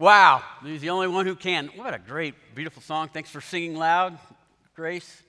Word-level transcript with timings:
Wow, 0.00 0.44
he's 0.62 0.80
the 0.80 0.90
only 0.90 1.08
one 1.08 1.26
who 1.26 1.34
can. 1.34 1.70
What 1.74 1.92
a 1.92 1.98
great, 1.98 2.36
beautiful 2.54 2.80
song. 2.80 3.08
Thanks 3.08 3.30
for 3.30 3.40
singing 3.40 3.74
loud, 3.74 4.16
Grace. 4.76 5.24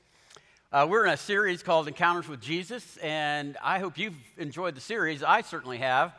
Uh, 0.72 0.86
we're 0.88 1.08
in 1.08 1.12
a 1.12 1.18
series 1.18 1.64
called 1.64 1.88
Encounters 1.88 2.28
with 2.28 2.40
Jesus, 2.40 2.98
and 2.98 3.58
I 3.64 3.80
hope 3.80 3.98
you've 3.98 4.14
enjoyed 4.38 4.76
the 4.76 4.82
series. 4.82 5.24
I 5.24 5.42
certainly 5.42 5.80
have. 5.80 6.14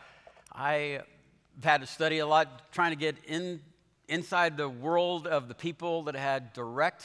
I've 0.50 1.04
had 1.62 1.82
to 1.82 1.86
study 1.86 2.18
a 2.18 2.26
lot 2.26 2.72
trying 2.72 2.90
to 2.90 2.97
get 2.97 3.15
in, 3.24 3.60
inside 4.08 4.56
the 4.56 4.69
world 4.69 5.28
of 5.28 5.46
the 5.46 5.54
people 5.54 6.03
that 6.03 6.17
had 6.17 6.53
direct 6.53 7.04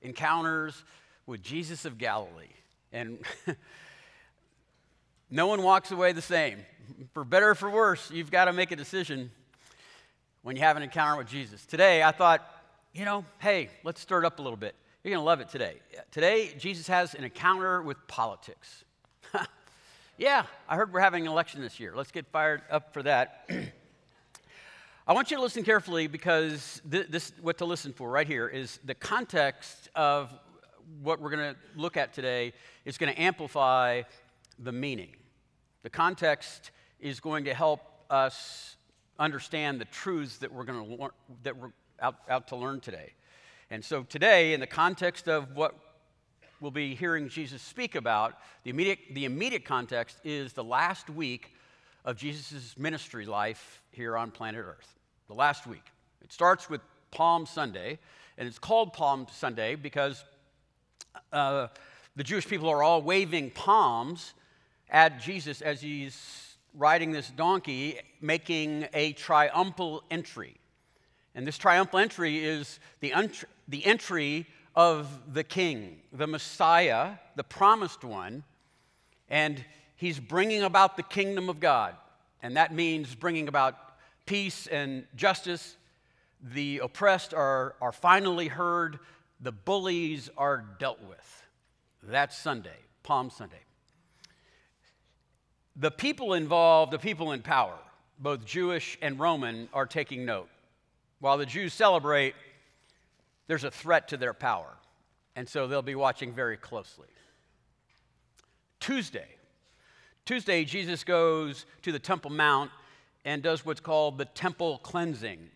encounters 0.00 0.82
with 1.26 1.42
Jesus 1.42 1.84
of 1.84 1.98
Galilee. 1.98 2.46
And 2.90 3.18
no 5.30 5.46
one 5.46 5.62
walks 5.62 5.90
away 5.90 6.12
the 6.12 6.22
same. 6.22 6.64
For 7.12 7.22
better 7.22 7.50
or 7.50 7.54
for 7.54 7.68
worse, 7.68 8.10
you've 8.10 8.30
got 8.30 8.46
to 8.46 8.54
make 8.54 8.70
a 8.70 8.76
decision 8.76 9.30
when 10.46 10.54
you 10.54 10.62
have 10.62 10.76
an 10.76 10.84
encounter 10.84 11.18
with 11.18 11.26
Jesus. 11.26 11.66
Today, 11.66 12.04
I 12.04 12.12
thought, 12.12 12.40
you 12.94 13.04
know, 13.04 13.24
hey, 13.40 13.68
let's 13.82 14.00
stir 14.00 14.22
it 14.22 14.24
up 14.24 14.38
a 14.38 14.42
little 14.42 14.56
bit. 14.56 14.76
You're 15.02 15.10
going 15.10 15.20
to 15.20 15.26
love 15.26 15.40
it 15.40 15.48
today. 15.48 15.80
Today, 16.12 16.52
Jesus 16.56 16.86
has 16.86 17.14
an 17.14 17.24
encounter 17.24 17.82
with 17.82 17.96
politics. 18.06 18.84
yeah, 20.18 20.44
I 20.68 20.76
heard 20.76 20.92
we're 20.92 21.00
having 21.00 21.26
an 21.26 21.32
election 21.32 21.62
this 21.62 21.80
year. 21.80 21.94
Let's 21.96 22.12
get 22.12 22.26
fired 22.28 22.62
up 22.70 22.92
for 22.92 23.02
that. 23.02 23.50
I 25.08 25.14
want 25.14 25.32
you 25.32 25.36
to 25.36 25.42
listen 25.42 25.64
carefully 25.64 26.06
because 26.06 26.80
th- 26.88 27.08
this, 27.08 27.32
what 27.42 27.58
to 27.58 27.64
listen 27.64 27.92
for 27.92 28.08
right 28.08 28.28
here 28.28 28.46
is 28.46 28.78
the 28.84 28.94
context 28.94 29.88
of 29.96 30.32
what 31.02 31.20
we're 31.20 31.30
going 31.30 31.54
to 31.54 31.60
look 31.74 31.96
at 31.96 32.12
today 32.12 32.52
is 32.84 32.98
going 32.98 33.12
to 33.12 33.20
amplify 33.20 34.02
the 34.60 34.70
meaning. 34.70 35.10
The 35.82 35.90
context 35.90 36.70
is 37.00 37.18
going 37.18 37.46
to 37.46 37.52
help 37.52 37.80
us 38.10 38.75
understand 39.18 39.80
the 39.80 39.86
truths 39.86 40.38
that 40.38 40.52
we're 40.52 40.64
going 40.64 40.84
to 40.84 41.02
learn, 41.02 41.10
that 41.42 41.56
we're 41.56 41.70
out, 42.00 42.16
out 42.28 42.48
to 42.48 42.56
learn 42.56 42.80
today. 42.80 43.12
And 43.70 43.84
so 43.84 44.02
today, 44.04 44.52
in 44.52 44.60
the 44.60 44.66
context 44.66 45.28
of 45.28 45.56
what 45.56 45.74
we'll 46.60 46.70
be 46.70 46.94
hearing 46.94 47.28
Jesus 47.28 47.62
speak 47.62 47.94
about, 47.94 48.34
the 48.64 48.70
immediate, 48.70 48.98
the 49.12 49.24
immediate 49.24 49.64
context 49.64 50.18
is 50.24 50.52
the 50.52 50.64
last 50.64 51.10
week 51.10 51.52
of 52.04 52.16
Jesus' 52.16 52.76
ministry 52.78 53.26
life 53.26 53.82
here 53.90 54.16
on 54.16 54.30
planet 54.30 54.64
Earth. 54.64 54.94
The 55.28 55.34
last 55.34 55.66
week. 55.66 55.82
It 56.22 56.32
starts 56.32 56.70
with 56.70 56.80
Palm 57.10 57.46
Sunday, 57.46 57.98
and 58.38 58.46
it's 58.46 58.58
called 58.58 58.92
Palm 58.92 59.26
Sunday 59.32 59.74
because 59.74 60.24
uh, 61.32 61.68
the 62.14 62.24
Jewish 62.24 62.46
people 62.46 62.68
are 62.68 62.82
all 62.82 63.02
waving 63.02 63.50
palms 63.50 64.34
at 64.88 65.20
Jesus 65.20 65.62
as 65.62 65.80
he's 65.80 66.45
riding 66.76 67.10
this 67.10 67.30
donkey, 67.30 67.98
making 68.20 68.86
a 68.92 69.12
triumphal 69.12 70.04
entry. 70.10 70.56
And 71.34 71.46
this 71.46 71.58
triumphal 71.58 71.98
entry 71.98 72.44
is 72.44 72.78
the, 73.00 73.12
the 73.68 73.84
entry 73.84 74.46
of 74.74 75.32
the 75.32 75.42
king, 75.42 76.00
the 76.12 76.26
Messiah, 76.26 77.14
the 77.34 77.44
promised 77.44 78.04
one, 78.04 78.44
and 79.28 79.64
he's 79.96 80.20
bringing 80.20 80.62
about 80.62 80.96
the 80.96 81.02
kingdom 81.02 81.48
of 81.48 81.60
God. 81.60 81.94
And 82.42 82.56
that 82.56 82.72
means 82.72 83.14
bringing 83.14 83.48
about 83.48 83.76
peace 84.26 84.66
and 84.66 85.06
justice. 85.16 85.76
The 86.42 86.78
oppressed 86.78 87.32
are, 87.32 87.74
are 87.80 87.92
finally 87.92 88.48
heard, 88.48 88.98
the 89.40 89.52
bullies 89.52 90.30
are 90.36 90.64
dealt 90.78 91.02
with. 91.02 91.46
That's 92.02 92.36
Sunday, 92.36 92.76
Palm 93.02 93.30
Sunday. 93.30 93.65
The 95.76 95.90
people 95.90 96.32
involved, 96.34 96.92
the 96.92 96.98
people 96.98 97.32
in 97.32 97.42
power, 97.42 97.76
both 98.18 98.44
Jewish 98.44 98.98
and 99.02 99.18
Roman, 99.18 99.68
are 99.72 99.86
taking 99.86 100.24
note. 100.24 100.48
While 101.20 101.38
the 101.38 101.46
Jews 101.46 101.74
celebrate, 101.74 102.34
there's 103.46 103.64
a 103.64 103.70
threat 103.70 104.08
to 104.08 104.16
their 104.16 104.34
power. 104.34 104.72
And 105.34 105.48
so 105.48 105.66
they'll 105.66 105.82
be 105.82 105.94
watching 105.94 106.32
very 106.32 106.56
closely. 106.56 107.08
Tuesday. 108.80 109.28
Tuesday, 110.24 110.64
Jesus 110.64 111.04
goes 111.04 111.66
to 111.82 111.92
the 111.92 111.98
Temple 111.98 112.30
Mount 112.30 112.70
and 113.26 113.42
does 113.42 113.66
what's 113.66 113.80
called 113.80 114.18
the 114.18 114.24
temple 114.24 114.78
cleansing. 114.78 115.50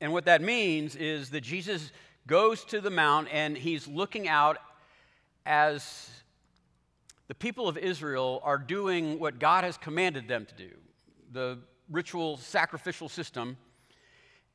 And 0.00 0.12
what 0.12 0.24
that 0.24 0.42
means 0.42 0.96
is 0.96 1.30
that 1.30 1.42
Jesus 1.42 1.92
goes 2.26 2.64
to 2.64 2.80
the 2.80 2.90
mount 2.90 3.28
and 3.30 3.56
he's 3.56 3.86
looking 3.86 4.26
out 4.26 4.56
as 5.44 6.08
the 7.30 7.34
people 7.36 7.68
of 7.68 7.78
Israel 7.78 8.40
are 8.42 8.58
doing 8.58 9.20
what 9.20 9.38
God 9.38 9.62
has 9.62 9.78
commanded 9.78 10.26
them 10.26 10.46
to 10.46 10.54
do 10.56 10.70
the 11.30 11.60
ritual 11.88 12.36
sacrificial 12.38 13.08
system. 13.08 13.56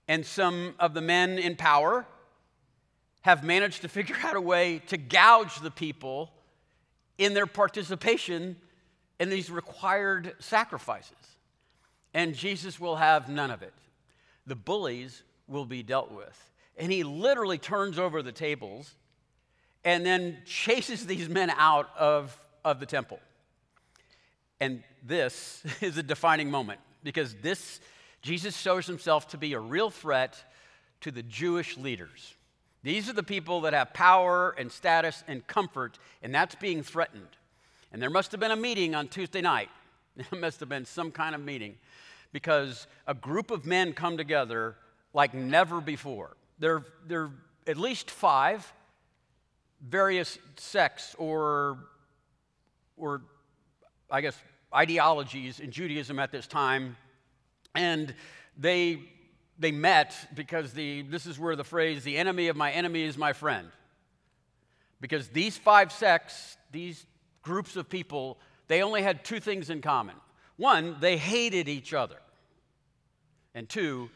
And 0.09 0.25
some 0.25 0.75
of 0.78 0.94
the 0.94 1.00
men 1.00 1.40
in 1.40 1.56
power 1.56 2.06
have 3.22 3.46
managed 3.46 3.84
to 3.84 3.88
figure 3.97 4.18
out 4.25 4.35
a 4.35 4.41
way 4.41 4.80
to 4.88 4.97
gouge 4.97 5.62
the 5.62 5.72
people 5.72 6.34
in 7.18 7.34
their 7.34 7.47
participation 7.47 8.58
in 9.22 9.30
these 9.30 9.50
required 9.50 10.34
sacrifices. 10.40 11.38
And 12.14 12.35
Jesus 12.35 12.78
will 12.78 12.97
have 12.97 13.30
none 13.30 13.52
of 13.52 13.62
it. 13.62 13.74
The 14.47 14.56
bullies 14.56 15.24
will 15.47 15.66
be 15.66 15.81
dealt 15.81 16.12
with. 16.12 16.52
And 16.75 16.91
he 16.91 17.06
literally 17.06 17.58
turns 17.58 17.97
over 17.97 18.22
the 18.22 18.34
tables 18.34 18.96
and 19.85 20.06
then 20.06 20.40
chases 20.44 21.06
these 21.06 21.30
men 21.30 21.52
out 21.52 21.90
of 21.97 22.38
of 22.66 22.81
the 22.81 22.86
temple. 22.86 23.20
And 24.59 24.84
this 25.03 25.64
is 25.81 25.98
a 25.98 26.03
defining 26.03 26.52
moment 26.52 26.81
because 27.03 27.36
this, 27.36 27.80
Jesus 28.22 28.58
shows 28.58 28.88
himself 28.88 29.30
to 29.30 29.38
be 29.38 29.53
a 29.53 29.59
real 29.59 29.90
threat 29.90 30.44
to 31.02 31.12
the 31.12 31.24
Jewish 31.24 31.78
leaders. 31.78 32.34
These 32.84 33.09
are 33.09 33.14
the 33.14 33.24
people 33.24 33.62
that 33.62 33.74
have 33.74 33.94
power 33.94 34.53
and 34.58 34.72
status 34.72 35.24
and 35.28 35.46
comfort, 35.48 35.98
and 36.22 36.34
that's 36.34 36.56
being 36.56 36.84
threatened. 36.84 37.28
And 37.92 38.02
there 38.02 38.09
must 38.09 38.31
have 38.31 38.40
been 38.40 38.52
a 38.52 38.56
meeting 38.56 38.94
on 38.96 39.08
Tuesday 39.08 39.42
night. 39.42 39.70
There 40.32 40.40
must 40.40 40.62
have 40.62 40.70
been 40.70 40.86
some 40.86 41.12
kind 41.12 41.36
of 41.36 41.42
meeting 41.42 41.76
because 42.32 42.88
a 43.06 43.14
group 43.14 43.52
of 43.52 43.66
men 43.66 43.92
come 43.92 44.16
together 44.16 44.78
like 45.14 45.34
never 45.34 45.82
before. 45.82 46.38
There, 46.58 46.86
there 47.06 47.24
are 47.24 47.32
at 47.68 47.76
least 47.76 48.09
five 48.09 48.72
various 49.82 50.38
sects 50.56 51.16
or 51.18 51.80
or 52.98 53.22
I 54.10 54.22
guess, 54.22 54.40
ideologies 54.74 55.60
in 55.60 55.72
Judaism 55.72 56.20
at 56.20 56.32
this 56.32 56.48
time. 56.48 56.98
And 57.74 58.14
they, 58.58 59.00
they 59.58 59.72
met 59.72 60.16
because 60.34 60.74
the, 60.74 61.02
this 61.04 61.26
is 61.26 61.40
where 61.40 61.56
the 61.56 61.64
phrase, 61.64 62.04
the 62.04 62.18
enemy 62.18 62.48
of 62.48 62.56
my 62.56 62.72
enemy 62.72 63.04
is 63.04 63.18
my 63.18 63.34
friend. 63.34 63.68
Because 65.02 65.28
these 65.30 65.58
five 65.58 65.92
sects, 65.92 66.58
these 66.72 67.06
groups 67.42 67.76
of 67.76 67.90
people, 67.90 68.38
they 68.68 68.82
only 68.82 69.02
had 69.02 69.24
two 69.24 69.40
things 69.40 69.70
in 69.70 69.82
common. 69.82 70.16
One, 70.58 70.98
they 71.00 71.18
hated 71.18 71.68
each 71.68 71.94
other. 71.94 72.18
And 73.54 73.68
two, 73.68 74.10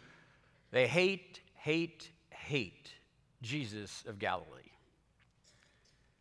they 0.72 0.88
hate, 0.88 1.42
hate, 1.56 2.10
hate 2.30 2.94
Jesus 3.42 4.04
of 4.08 4.20
Galilee. 4.20 4.46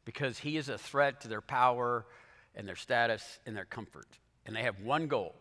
Because 0.05 0.39
he 0.39 0.57
is 0.57 0.69
a 0.69 0.79
threat 0.79 1.21
to 1.23 1.29
their 1.29 1.41
power 1.41 2.07
and 2.59 2.69
their 2.69 2.77
status 2.77 3.39
and 3.47 3.57
their 3.57 3.65
comfort. 3.65 4.09
And 4.45 4.55
they 4.55 4.63
have 4.63 4.81
one 4.81 5.07
goal 5.07 5.35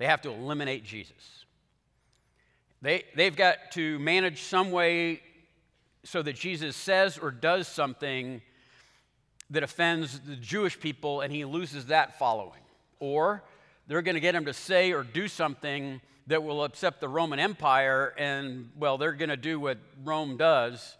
they 0.00 0.06
have 0.06 0.22
to 0.22 0.30
eliminate 0.30 0.82
Jesus. 0.82 1.44
They, 2.80 3.04
they've 3.14 3.36
got 3.36 3.72
to 3.72 3.98
manage 3.98 4.40
some 4.40 4.70
way 4.70 5.20
so 6.04 6.22
that 6.22 6.36
Jesus 6.36 6.74
says 6.74 7.18
or 7.18 7.30
does 7.30 7.68
something 7.68 8.40
that 9.50 9.62
offends 9.62 10.18
the 10.20 10.36
Jewish 10.36 10.80
people 10.80 11.20
and 11.20 11.30
he 11.30 11.44
loses 11.44 11.86
that 11.86 12.18
following. 12.18 12.62
Or 12.98 13.44
they're 13.88 14.00
going 14.00 14.14
to 14.14 14.22
get 14.22 14.34
him 14.34 14.46
to 14.46 14.54
say 14.54 14.92
or 14.92 15.02
do 15.02 15.28
something 15.28 16.00
that 16.28 16.42
will 16.42 16.64
upset 16.64 16.98
the 16.98 17.08
Roman 17.08 17.38
Empire 17.38 18.14
and 18.16 18.70
well 18.78 18.96
they're 18.96 19.12
going 19.12 19.28
to 19.28 19.36
do 19.36 19.60
what 19.60 19.76
Rome 20.02 20.38
does 20.38 20.96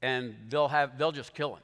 and 0.00 0.34
they'll 0.48 0.68
have 0.68 0.96
they'll 0.96 1.12
just 1.12 1.34
kill 1.34 1.56
him. 1.56 1.62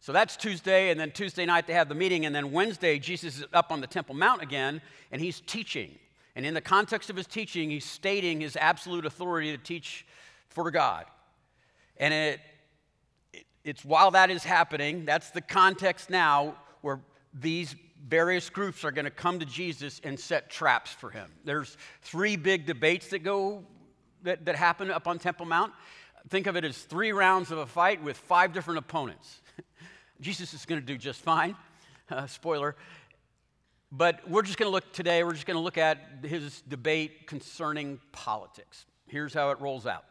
So 0.00 0.12
that's 0.12 0.36
Tuesday, 0.36 0.90
and 0.90 0.98
then 0.98 1.10
Tuesday 1.10 1.44
night 1.44 1.66
they 1.66 1.72
have 1.72 1.88
the 1.88 1.94
meeting, 1.94 2.24
and 2.24 2.34
then 2.34 2.52
Wednesday 2.52 2.98
Jesus 2.98 3.38
is 3.38 3.44
up 3.52 3.72
on 3.72 3.80
the 3.80 3.86
Temple 3.86 4.14
Mount 4.14 4.42
again, 4.42 4.80
and 5.10 5.20
he's 5.20 5.40
teaching. 5.40 5.98
And 6.36 6.46
in 6.46 6.54
the 6.54 6.60
context 6.60 7.10
of 7.10 7.16
his 7.16 7.26
teaching, 7.26 7.70
he's 7.70 7.84
stating 7.84 8.40
his 8.40 8.56
absolute 8.56 9.04
authority 9.04 9.50
to 9.50 9.62
teach 9.62 10.06
for 10.48 10.70
God. 10.70 11.04
And 11.96 12.14
it, 12.14 12.40
it, 13.32 13.44
it's 13.64 13.84
while 13.84 14.12
that 14.12 14.30
is 14.30 14.44
happening, 14.44 15.04
that's 15.04 15.30
the 15.30 15.40
context 15.40 16.10
now 16.10 16.54
where 16.80 17.00
these 17.34 17.74
various 18.06 18.48
groups 18.50 18.84
are 18.84 18.92
going 18.92 19.04
to 19.04 19.10
come 19.10 19.40
to 19.40 19.46
Jesus 19.46 20.00
and 20.04 20.18
set 20.18 20.48
traps 20.48 20.92
for 20.92 21.10
him. 21.10 21.28
There's 21.44 21.76
three 22.02 22.36
big 22.36 22.66
debates 22.66 23.08
that 23.08 23.24
go 23.24 23.64
that, 24.22 24.44
that 24.46 24.56
happen 24.56 24.90
up 24.90 25.06
on 25.06 25.18
Temple 25.18 25.46
Mount. 25.46 25.72
Think 26.28 26.46
of 26.46 26.56
it 26.56 26.64
as 26.64 26.78
three 26.78 27.12
rounds 27.12 27.50
of 27.50 27.58
a 27.58 27.66
fight 27.66 28.02
with 28.02 28.16
five 28.16 28.52
different 28.52 28.78
opponents. 28.78 29.40
Jesus 30.20 30.54
is 30.54 30.66
going 30.66 30.80
to 30.80 30.86
do 30.86 30.96
just 30.96 31.20
fine. 31.20 31.56
Uh, 32.10 32.26
spoiler. 32.26 32.74
But 33.92 34.26
we're 34.26 34.40
just 34.40 34.56
going 34.56 34.68
to 34.68 34.72
look 34.72 34.94
today, 34.94 35.22
we're 35.22 35.34
just 35.34 35.44
going 35.44 35.58
to 35.58 35.62
look 35.62 35.76
at 35.76 35.98
his 36.22 36.62
debate 36.62 37.26
concerning 37.26 38.00
politics. 38.12 38.86
Here's 39.08 39.34
how 39.34 39.50
it 39.50 39.60
rolls 39.60 39.86
out. 39.86 40.04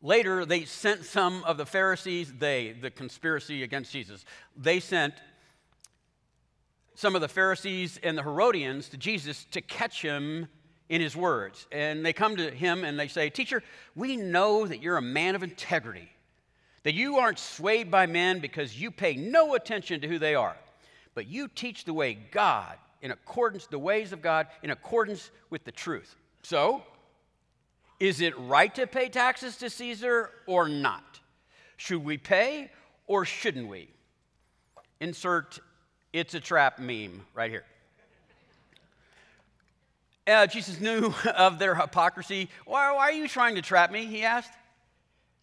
Later, 0.00 0.46
they 0.46 0.64
sent 0.64 1.04
some 1.04 1.44
of 1.44 1.58
the 1.58 1.66
Pharisees, 1.66 2.32
they, 2.38 2.72
the 2.72 2.90
conspiracy 2.90 3.62
against 3.62 3.92
Jesus, 3.92 4.24
they 4.56 4.80
sent 4.80 5.12
some 6.94 7.14
of 7.14 7.20
the 7.20 7.28
Pharisees 7.28 7.98
and 8.02 8.16
the 8.16 8.22
Herodians 8.22 8.88
to 8.90 8.96
Jesus 8.96 9.44
to 9.50 9.60
catch 9.60 10.00
him 10.00 10.48
in 10.88 11.00
his 11.00 11.16
words. 11.16 11.66
And 11.72 12.04
they 12.04 12.12
come 12.12 12.36
to 12.36 12.50
him 12.50 12.84
and 12.84 12.98
they 12.98 13.08
say, 13.08 13.30
Teacher, 13.30 13.62
we 13.94 14.16
know 14.16 14.66
that 14.66 14.82
you're 14.82 14.96
a 14.96 15.02
man 15.02 15.34
of 15.34 15.42
integrity, 15.42 16.08
that 16.84 16.94
you 16.94 17.16
aren't 17.16 17.38
swayed 17.38 17.90
by 17.90 18.06
men 18.06 18.38
because 18.38 18.80
you 18.80 18.90
pay 18.90 19.14
no 19.14 19.54
attention 19.54 20.00
to 20.00 20.08
who 20.08 20.18
they 20.18 20.34
are, 20.34 20.56
but 21.14 21.26
you 21.26 21.48
teach 21.48 21.84
the 21.84 21.92
way 21.92 22.16
God, 22.30 22.76
in 23.02 23.10
accordance, 23.10 23.66
the 23.66 23.78
ways 23.78 24.12
of 24.12 24.22
God, 24.22 24.46
in 24.62 24.70
accordance 24.70 25.30
with 25.50 25.64
the 25.64 25.72
truth. 25.72 26.14
So, 26.42 26.82
is 27.98 28.20
it 28.20 28.38
right 28.38 28.74
to 28.74 28.86
pay 28.86 29.08
taxes 29.08 29.56
to 29.58 29.70
Caesar 29.70 30.30
or 30.46 30.68
not? 30.68 31.20
Should 31.76 32.04
we 32.04 32.18
pay 32.18 32.70
or 33.06 33.24
shouldn't 33.24 33.68
we? 33.68 33.88
Insert 35.00 35.58
it's 36.12 36.34
a 36.34 36.40
trap 36.40 36.78
meme 36.78 37.22
right 37.34 37.50
here. 37.50 37.64
Uh, 40.26 40.46
Jesus 40.46 40.80
knew 40.80 41.12
of 41.36 41.58
their 41.58 41.74
hypocrisy. 41.74 42.48
Why, 42.66 42.92
why, 42.92 43.08
are 43.08 43.12
you 43.12 43.26
trying 43.26 43.56
to 43.56 43.62
trap 43.62 43.90
me? 43.90 44.06
He 44.06 44.22
asked. 44.22 44.52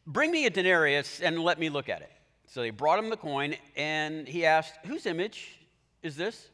Bring 0.07 0.31
me 0.31 0.45
a 0.45 0.49
denarius 0.49 1.21
and 1.21 1.39
let 1.39 1.59
me 1.59 1.69
look 1.69 1.89
at 1.89 2.01
it. 2.01 2.11
So 2.47 2.61
they 2.61 2.69
brought 2.69 2.99
him 2.99 3.09
the 3.09 3.17
coin, 3.17 3.55
and 3.77 4.27
he 4.27 4.45
asked, 4.45 4.73
Whose 4.85 5.05
image 5.05 5.59
is 6.03 6.17
this? 6.17 6.49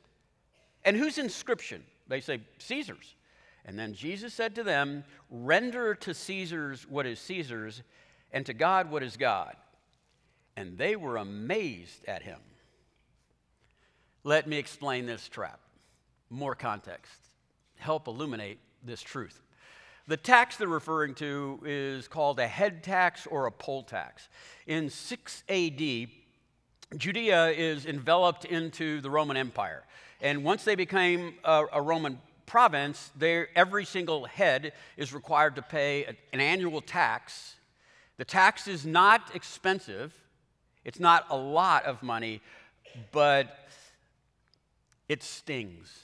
And 0.85 0.95
whose 0.95 1.17
inscription? 1.17 1.83
They 2.07 2.21
say, 2.21 2.41
Caesar's. 2.59 3.15
And 3.65 3.77
then 3.77 3.93
Jesus 3.93 4.33
said 4.33 4.55
to 4.55 4.63
them, 4.63 5.03
Render 5.29 5.95
to 5.95 6.13
Caesar's 6.13 6.87
what 6.87 7.05
is 7.05 7.19
Caesar's, 7.19 7.81
and 8.31 8.45
to 8.45 8.53
God 8.53 8.91
what 8.91 9.01
is 9.01 9.17
God. 9.17 9.55
And 10.55 10.77
they 10.77 10.95
were 10.95 11.17
amazed 11.17 12.05
at 12.05 12.21
him. 12.21 12.39
Let 14.23 14.47
me 14.47 14.57
explain 14.57 15.05
this 15.05 15.27
trap. 15.27 15.59
More 16.29 16.55
context 16.55 17.27
help 17.77 18.07
illuminate 18.07 18.59
this 18.83 19.01
truth. 19.01 19.41
The 20.07 20.17
tax 20.17 20.55
they're 20.55 20.69
referring 20.69 21.15
to 21.15 21.59
is 21.65 22.07
called 22.07 22.39
a 22.39 22.47
head 22.47 22.81
tax 22.81 23.27
or 23.27 23.45
a 23.45 23.51
poll 23.51 23.83
tax. 23.83 24.29
In 24.65 24.89
6 24.89 25.43
AD, 25.49 26.07
Judea 26.95 27.47
is 27.49 27.85
enveloped 27.85 28.45
into 28.45 29.01
the 29.01 29.09
Roman 29.09 29.35
Empire. 29.35 29.83
And 30.21 30.45
once 30.45 30.63
they 30.63 30.75
became 30.75 31.35
a, 31.43 31.65
a 31.73 31.81
Roman 31.81 32.19
province, 32.45 33.11
every 33.21 33.83
single 33.83 34.25
head 34.25 34.71
is 34.95 35.13
required 35.13 35.55
to 35.57 35.61
pay 35.61 36.05
a, 36.05 36.15
an 36.31 36.39
annual 36.39 36.79
tax. 36.79 37.55
The 38.15 38.23
tax 38.23 38.67
is 38.69 38.85
not 38.85 39.35
expensive, 39.35 40.13
it's 40.85 41.01
not 41.01 41.25
a 41.29 41.35
lot 41.35 41.83
of 41.83 42.01
money, 42.01 42.41
but 43.11 43.67
it 45.09 45.21
stings. 45.21 46.03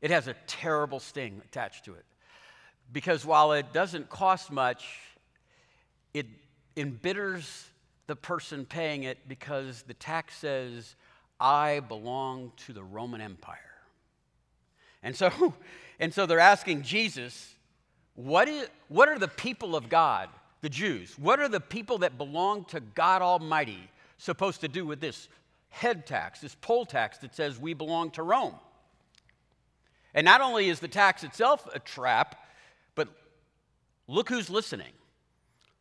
It 0.00 0.10
has 0.10 0.26
a 0.26 0.34
terrible 0.46 0.98
sting 0.98 1.42
attached 1.44 1.84
to 1.84 1.92
it. 1.92 2.04
Because 2.92 3.24
while 3.24 3.52
it 3.52 3.72
doesn't 3.72 4.10
cost 4.10 4.50
much, 4.50 4.86
it 6.12 6.26
embitters 6.76 7.68
the 8.06 8.16
person 8.16 8.64
paying 8.64 9.04
it 9.04 9.18
because 9.28 9.82
the 9.82 9.94
tax 9.94 10.36
says, 10.36 10.96
I 11.38 11.80
belong 11.80 12.52
to 12.66 12.72
the 12.72 12.82
Roman 12.82 13.20
Empire. 13.20 13.58
And 15.02 15.14
so, 15.14 15.54
and 16.00 16.12
so 16.12 16.26
they're 16.26 16.40
asking 16.40 16.82
Jesus, 16.82 17.54
what, 18.14 18.48
is, 18.48 18.68
what 18.88 19.08
are 19.08 19.18
the 19.18 19.28
people 19.28 19.76
of 19.76 19.88
God, 19.88 20.28
the 20.60 20.68
Jews, 20.68 21.16
what 21.18 21.38
are 21.38 21.48
the 21.48 21.60
people 21.60 21.98
that 21.98 22.18
belong 22.18 22.64
to 22.66 22.80
God 22.80 23.22
Almighty 23.22 23.90
supposed 24.18 24.60
to 24.62 24.68
do 24.68 24.84
with 24.84 25.00
this 25.00 25.28
head 25.68 26.06
tax, 26.06 26.40
this 26.40 26.56
poll 26.60 26.84
tax 26.84 27.18
that 27.18 27.34
says 27.34 27.58
we 27.58 27.74
belong 27.74 28.10
to 28.12 28.22
Rome? 28.22 28.54
And 30.12 30.24
not 30.24 30.40
only 30.40 30.68
is 30.68 30.80
the 30.80 30.88
tax 30.88 31.22
itself 31.22 31.68
a 31.72 31.78
trap, 31.78 32.36
look 34.10 34.28
who's 34.28 34.50
listening. 34.50 34.92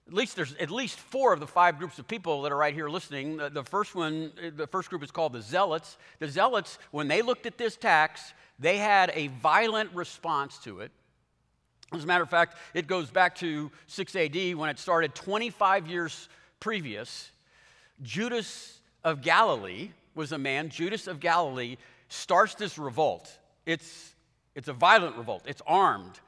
At 0.08 0.14
least 0.14 0.36
there's 0.36 0.56
at 0.56 0.72
least 0.72 0.98
four 0.98 1.34
of 1.34 1.40
the 1.40 1.48
five 1.48 1.78
groups 1.78 2.00
of 2.00 2.08
people 2.08 2.42
that 2.44 2.52
are 2.52 2.58
right 2.58 2.74
here 2.74 2.90
listening. 2.90 3.38
The, 3.38 3.50
the 3.50 3.64
first 3.64 3.94
one, 3.94 4.32
the 4.56 4.68
first 4.68 4.90
group 4.90 5.04
is 5.04 5.12
called 5.12 5.34
the 5.34 5.42
Zealots. 5.42 5.98
The 6.20 6.28
Zealots, 6.28 6.80
when 6.92 7.08
they 7.08 7.22
looked 7.22 7.46
at 7.46 7.58
this 7.58 7.76
tax, 7.76 8.34
they 8.58 8.78
had 8.78 9.12
a 9.14 9.28
violent 9.28 9.94
response 9.94 10.58
to 10.60 10.80
it. 10.80 10.92
As 11.94 12.04
a 12.04 12.08
matter 12.08 12.24
of 12.24 12.30
fact, 12.30 12.58
it 12.74 12.88
goes 12.88 13.10
back 13.10 13.36
to 13.36 13.72
6 13.88 14.16
AD 14.16 14.56
when 14.56 14.70
it 14.70 14.80
started 14.80 15.16
25 15.16 15.88
years 15.88 16.30
previous. 16.60 17.32
Judas 18.02 18.80
of 19.04 19.22
Galilee 19.22 19.92
was 20.16 20.32
a 20.32 20.38
man, 20.38 20.70
Judas 20.70 21.08
of 21.08 21.20
Galilee, 21.20 21.78
starts 22.08 22.56
this 22.56 22.78
revolt. 22.78 23.32
It's 23.66 24.16
it's 24.56 24.68
a 24.68 24.74
violent 24.74 25.16
revolt, 25.16 25.44
it's 25.46 25.62
armed. 25.66 26.20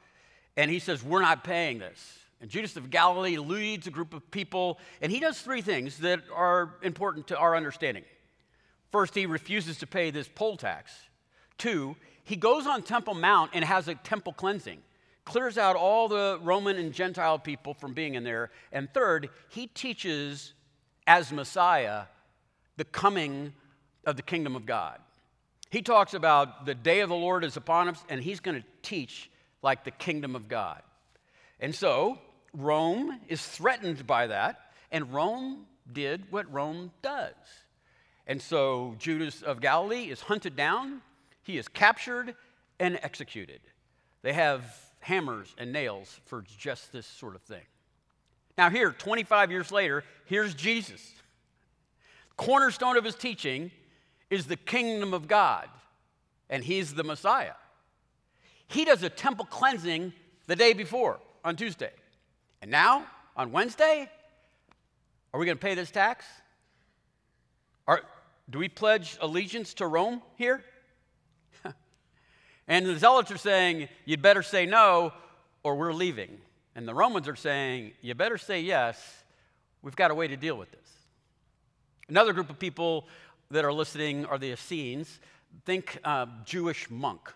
And 0.56 0.70
he 0.70 0.78
says, 0.78 1.02
We're 1.02 1.22
not 1.22 1.44
paying 1.44 1.78
this. 1.78 2.18
And 2.40 2.50
Judas 2.50 2.76
of 2.76 2.90
Galilee 2.90 3.38
leads 3.38 3.86
a 3.86 3.90
group 3.90 4.12
of 4.12 4.28
people, 4.32 4.80
and 5.00 5.12
he 5.12 5.20
does 5.20 5.40
three 5.40 5.62
things 5.62 5.98
that 5.98 6.22
are 6.34 6.74
important 6.82 7.28
to 7.28 7.38
our 7.38 7.54
understanding. 7.54 8.02
First, 8.90 9.14
he 9.14 9.26
refuses 9.26 9.78
to 9.78 9.86
pay 9.86 10.10
this 10.10 10.28
poll 10.28 10.56
tax. 10.56 10.92
Two, 11.56 11.96
he 12.24 12.34
goes 12.34 12.66
on 12.66 12.82
Temple 12.82 13.14
Mount 13.14 13.52
and 13.54 13.64
has 13.64 13.86
a 13.86 13.94
temple 13.94 14.32
cleansing, 14.32 14.82
clears 15.24 15.56
out 15.56 15.76
all 15.76 16.08
the 16.08 16.38
Roman 16.42 16.76
and 16.76 16.92
Gentile 16.92 17.38
people 17.38 17.74
from 17.74 17.94
being 17.94 18.14
in 18.16 18.24
there. 18.24 18.50
And 18.72 18.92
third, 18.92 19.30
he 19.48 19.68
teaches 19.68 20.52
as 21.06 21.32
Messiah 21.32 22.02
the 22.76 22.84
coming 22.84 23.52
of 24.04 24.16
the 24.16 24.22
kingdom 24.22 24.56
of 24.56 24.66
God. 24.66 24.98
He 25.70 25.80
talks 25.80 26.12
about 26.12 26.66
the 26.66 26.74
day 26.74 27.00
of 27.00 27.08
the 27.08 27.14
Lord 27.14 27.44
is 27.44 27.56
upon 27.56 27.88
us, 27.88 28.04
and 28.08 28.20
he's 28.20 28.40
going 28.40 28.60
to 28.60 28.66
teach 28.82 29.30
like 29.62 29.84
the 29.84 29.90
kingdom 29.90 30.36
of 30.36 30.48
God. 30.48 30.82
And 31.60 31.74
so, 31.74 32.18
Rome 32.52 33.20
is 33.28 33.44
threatened 33.44 34.06
by 34.06 34.26
that, 34.26 34.72
and 34.90 35.12
Rome 35.12 35.66
did 35.90 36.30
what 36.30 36.52
Rome 36.52 36.90
does. 37.00 37.34
And 38.26 38.42
so, 38.42 38.96
Judas 38.98 39.42
of 39.42 39.60
Galilee 39.60 40.10
is 40.10 40.20
hunted 40.20 40.56
down, 40.56 41.00
he 41.42 41.58
is 41.58 41.68
captured 41.68 42.34
and 42.78 42.98
executed. 43.02 43.60
They 44.22 44.32
have 44.32 44.64
hammers 45.00 45.54
and 45.58 45.72
nails 45.72 46.20
for 46.26 46.44
just 46.58 46.92
this 46.92 47.06
sort 47.06 47.34
of 47.34 47.42
thing. 47.42 47.64
Now, 48.56 48.70
here, 48.70 48.92
25 48.92 49.50
years 49.50 49.72
later, 49.72 50.04
here's 50.26 50.54
Jesus. 50.54 51.12
Cornerstone 52.36 52.96
of 52.96 53.04
his 53.04 53.14
teaching 53.14 53.70
is 54.30 54.46
the 54.46 54.56
kingdom 54.56 55.14
of 55.14 55.26
God, 55.26 55.68
and 56.48 56.62
he's 56.62 56.94
the 56.94 57.04
Messiah. 57.04 57.54
He 58.72 58.86
does 58.86 59.02
a 59.02 59.10
temple 59.10 59.44
cleansing 59.44 60.14
the 60.46 60.56
day 60.56 60.72
before 60.72 61.20
on 61.44 61.56
Tuesday. 61.56 61.90
And 62.62 62.70
now, 62.70 63.04
on 63.36 63.52
Wednesday, 63.52 64.08
are 65.32 65.40
we 65.40 65.44
going 65.44 65.58
to 65.58 65.62
pay 65.62 65.74
this 65.74 65.90
tax? 65.90 66.24
Are, 67.86 68.00
do 68.48 68.58
we 68.58 68.68
pledge 68.68 69.18
allegiance 69.20 69.74
to 69.74 69.86
Rome 69.86 70.22
here? 70.36 70.64
and 72.68 72.86
the 72.86 72.98
zealots 72.98 73.30
are 73.30 73.38
saying, 73.38 73.88
you'd 74.06 74.22
better 74.22 74.42
say 74.42 74.64
no 74.64 75.12
or 75.62 75.76
we're 75.76 75.92
leaving. 75.92 76.38
And 76.74 76.88
the 76.88 76.94
Romans 76.94 77.28
are 77.28 77.36
saying, 77.36 77.92
you 78.00 78.14
better 78.14 78.38
say 78.38 78.62
yes. 78.62 79.22
We've 79.82 79.96
got 79.96 80.10
a 80.10 80.14
way 80.14 80.28
to 80.28 80.36
deal 80.36 80.56
with 80.56 80.70
this. 80.70 80.80
Another 82.08 82.32
group 82.32 82.48
of 82.48 82.58
people 82.58 83.06
that 83.50 83.66
are 83.66 83.72
listening 83.72 84.24
are 84.24 84.38
the 84.38 84.52
Essenes. 84.52 85.20
Think 85.66 85.98
uh, 86.04 86.24
Jewish 86.46 86.88
monk. 86.88 87.34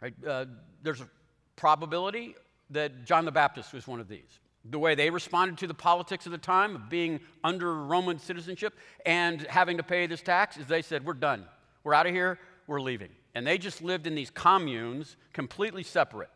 Right? 0.00 0.14
Uh, 0.26 0.46
there's 0.82 1.00
a 1.00 1.08
probability 1.56 2.34
that 2.70 3.04
John 3.04 3.24
the 3.24 3.32
Baptist 3.32 3.72
was 3.72 3.86
one 3.86 4.00
of 4.00 4.08
these. 4.08 4.40
The 4.66 4.78
way 4.78 4.94
they 4.94 5.10
responded 5.10 5.58
to 5.58 5.66
the 5.66 5.74
politics 5.74 6.26
of 6.26 6.32
the 6.32 6.38
time 6.38 6.74
of 6.74 6.88
being 6.88 7.20
under 7.42 7.74
Roman 7.82 8.18
citizenship 8.18 8.74
and 9.04 9.42
having 9.42 9.76
to 9.76 9.82
pay 9.82 10.06
this 10.06 10.22
tax 10.22 10.56
is 10.56 10.66
they 10.66 10.82
said, 10.82 11.04
We're 11.04 11.12
done. 11.14 11.44
We're 11.82 11.94
out 11.94 12.06
of 12.06 12.14
here. 12.14 12.38
We're 12.66 12.80
leaving. 12.80 13.10
And 13.34 13.46
they 13.46 13.58
just 13.58 13.82
lived 13.82 14.06
in 14.06 14.14
these 14.14 14.30
communes, 14.30 15.16
completely 15.32 15.82
separate. 15.82 16.30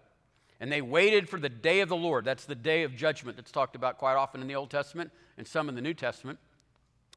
And 0.61 0.71
they 0.71 0.83
waited 0.83 1.29
for 1.29 1.39
the 1.39 1.49
day 1.49 1.81
of 1.81 1.89
the 1.89 1.97
Lord. 1.97 2.25
That's 2.25 2.45
the 2.45 2.55
day 2.55 2.83
of 2.83 2.97
judgment 2.97 3.37
that's 3.37 3.53
talked 3.53 3.77
about 3.77 3.97
quite 3.97 4.15
often 4.15 4.43
in 4.43 4.49
the 4.49 4.57
Old 4.57 4.71
Testament 4.71 5.11
and 5.39 5.47
some 5.47 5.69
in 5.69 5.75
the 5.75 5.81
New 5.81 5.95
Testament. 5.95 6.39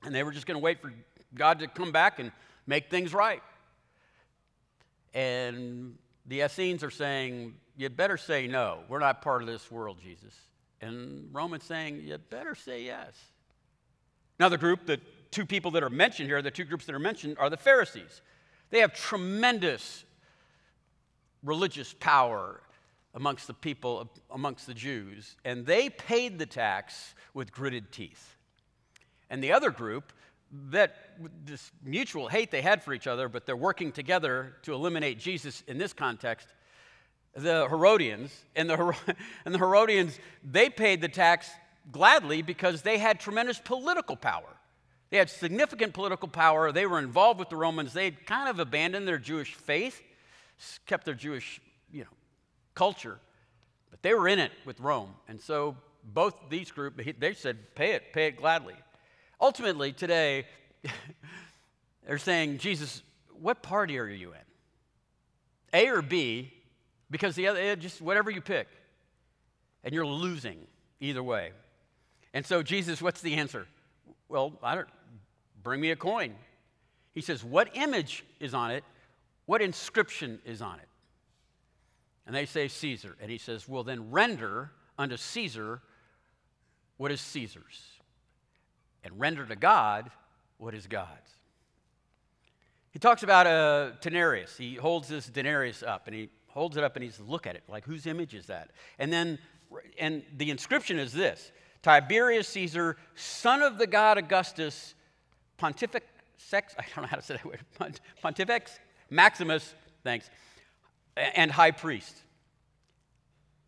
And 0.04 0.14
they 0.14 0.24
were 0.24 0.32
just 0.32 0.46
going 0.46 0.60
to 0.60 0.64
wait 0.64 0.82
for 0.82 0.94
God 1.36 1.60
to 1.60 1.68
come 1.68 1.92
back 1.92 2.20
and 2.20 2.32
make 2.68 2.90
things 2.90 3.14
right. 3.14 3.42
And 5.14 5.98
the 6.26 6.42
Essenes 6.42 6.84
are 6.84 6.92
saying, 6.92 7.56
You 7.78 7.90
better 7.90 8.18
say 8.18 8.48
no. 8.48 8.80
We're 8.88 9.00
not 9.00 9.22
part 9.22 9.42
of 9.42 9.48
this 9.48 9.70
world, 9.72 9.98
Jesus. 10.04 10.36
And 10.82 11.30
Roman's 11.32 11.64
saying, 11.64 12.02
You 12.04 12.18
better 12.18 12.56
say 12.56 12.84
yes. 12.84 13.14
Now, 14.40 14.50
the 14.50 14.58
group, 14.58 14.86
the 14.86 15.00
two 15.30 15.46
people 15.46 15.72
that 15.72 15.84
are 15.84 15.90
mentioned 15.90 16.28
here, 16.28 16.42
the 16.42 16.52
two 16.52 16.64
groups 16.66 16.86
that 16.86 16.96
are 16.96 17.00
mentioned, 17.00 17.38
are 17.40 17.50
the 17.50 17.58
Pharisees. 17.58 18.22
They 18.70 18.80
have 18.80 18.94
tremendous 18.94 20.04
religious 21.44 21.94
power. 22.00 22.62
amongst 23.14 23.46
the 23.48 23.54
people, 23.54 24.10
amongst 24.30 24.68
the 24.68 24.74
Jews, 24.74 25.36
and 25.44 25.66
they 25.66 25.90
paid 25.90 26.40
the 26.40 26.46
tax 26.46 27.14
with 27.34 27.52
gritted 27.52 27.92
teeth. 27.92 28.38
And 29.30 29.44
the 29.44 29.52
other 29.52 29.70
group, 29.70 30.14
that 30.70 30.96
this 31.46 31.72
mutual 31.84 32.28
hate 32.28 32.52
they 32.52 32.62
had 32.62 32.84
for 32.84 32.94
each 32.94 33.08
other, 33.08 33.30
but 33.30 33.46
they're 33.46 33.56
working 33.56 33.92
together 33.92 34.56
to 34.64 34.74
eliminate 34.74 35.20
Jesus 35.20 35.64
in 35.68 35.78
this 35.78 35.94
context, 35.94 36.48
the 37.36 37.68
Herodians, 37.70 38.32
and 38.56 38.70
the, 38.70 38.96
and 39.46 39.54
the 39.54 39.60
Herodians, 39.60 40.20
they 40.44 40.70
paid 40.70 41.02
the 41.02 41.08
tax 41.08 41.50
gladly 41.92 42.42
because 42.42 42.82
they 42.82 42.98
had 42.98 43.20
tremendous 43.20 43.60
political 43.60 44.16
power. 44.16 44.58
They 45.10 45.18
had 45.18 45.30
significant 45.30 45.94
political 45.94 46.28
power. 46.28 46.72
They 46.72 46.86
were 46.86 47.00
involved 47.00 47.40
with 47.40 47.50
the 47.50 47.58
Romans. 47.58 47.94
They'd 47.94 48.26
kind 48.26 48.50
of 48.50 48.60
abandoned 48.60 49.08
their 49.08 49.18
Jewish 49.18 49.54
faith, 49.54 50.02
kept 50.86 51.06
their 51.06 51.14
Jewish, 51.14 51.62
you 51.92 52.02
know, 52.02 52.10
culture, 52.76 53.20
but 53.90 54.02
they 54.02 54.14
were 54.14 54.28
in 54.28 54.40
it 54.40 54.52
with 54.66 54.80
Rome. 54.80 55.14
And 55.28 55.40
so 55.40 55.76
both 56.04 56.36
these 56.50 56.72
groups, 56.72 57.04
they 57.20 57.34
said, 57.34 57.76
pay 57.76 57.92
it, 57.92 58.14
pay 58.14 58.28
it 58.28 58.38
gladly. 58.38 58.76
Ultimately, 59.42 59.92
today, 59.92 60.46
they're 62.08 62.18
saying, 62.18 62.60
Jesus, 62.60 63.02
what 63.40 63.62
party 63.62 63.98
are 63.98 64.08
you 64.08 64.34
in? 64.34 64.40
A 65.74 65.90
or 65.90 66.02
B, 66.02 66.54
because 67.10 67.36
the 67.36 67.48
other, 67.48 67.60
eh, 67.60 67.76
just 67.76 68.02
whatever 68.02 68.30
you 68.30 68.42
pick. 68.42 68.68
And 69.84 69.94
you're 69.94 70.06
losing 70.06 70.60
either 71.00 71.24
way. 71.24 71.52
And 72.34 72.46
so, 72.46 72.62
Jesus, 72.62 73.02
what's 73.02 73.22
the 73.22 73.34
answer? 73.34 73.66
Well, 74.30 74.54
I 74.62 74.76
don't, 74.76 74.88
bring 75.64 75.82
me 75.82 75.92
a 75.92 75.96
coin. 75.96 76.36
He 77.14 77.22
says, 77.22 77.44
What 77.44 77.76
image 77.76 78.24
is 78.40 78.54
on 78.54 78.72
it? 78.72 78.84
What 79.46 79.62
inscription 79.62 80.40
is 80.46 80.62
on 80.62 80.80
it? 80.80 80.88
And 82.26 82.36
they 82.36 82.46
say, 82.46 82.68
Caesar. 82.68 83.18
And 83.22 83.30
he 83.32 83.38
says, 83.38 83.68
Well, 83.68 83.84
then 83.84 84.12
render 84.12 84.72
unto 84.98 85.18
Caesar 85.18 85.82
what 86.98 87.12
is 87.12 87.20
Caesar's, 87.22 87.82
and 89.04 89.20
render 89.20 89.46
to 89.46 89.56
God 89.56 90.12
what 90.58 90.74
is 90.74 90.88
God's. 90.88 91.10
He 92.92 93.00
talks 93.00 93.24
about 93.24 93.48
a 93.48 93.98
denarius. 94.02 94.58
He 94.58 94.76
holds 94.76 95.08
this 95.08 95.28
denarius 95.28 95.82
up 95.82 96.08
and 96.08 96.16
he 96.16 96.30
holds 96.48 96.78
it 96.78 96.84
up 96.84 96.96
and 96.96 97.04
he's 97.04 97.20
look 97.20 97.48
at 97.48 97.56
it 97.56 97.64
like 97.68 97.86
whose 97.86 98.06
image 98.06 98.34
is 98.34 98.48
that? 98.48 98.72
And 99.00 99.12
then 99.12 99.40
and 99.98 100.24
the 100.38 100.52
inscription 100.52 101.00
is 101.00 101.14
this 101.14 101.52
Tiberius 101.82 102.48
Caesar, 102.50 102.98
son 103.16 103.62
of 103.62 103.78
the 103.78 103.88
god 103.88 104.18
Augustus, 104.18 104.94
pontific 105.58 106.02
sex, 106.38 106.76
I 106.80 106.84
don't 106.96 107.04
know 107.04 107.08
how 107.08 107.18
to 107.18 107.22
say 107.22 107.36
that 107.36 107.46
word, 107.46 108.00
pontifex 108.22 108.80
Maximus, 109.10 109.76
thanks, 110.04 110.30
and 111.18 111.52
high 111.52 111.72
priest. 111.72 112.16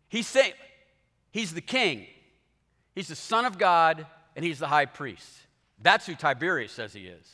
He's 0.08 0.26
saying, 0.26 0.54
he's 1.30 1.52
the 1.52 1.60
king, 1.60 2.06
he's 2.94 3.08
the 3.08 3.16
son 3.16 3.44
of 3.44 3.58
God, 3.58 4.06
and 4.36 4.44
he's 4.44 4.58
the 4.58 4.68
high 4.68 4.86
priest. 4.86 5.28
That's 5.80 6.06
who 6.06 6.14
Tiberius 6.14 6.72
says 6.72 6.92
he 6.92 7.06
is 7.06 7.26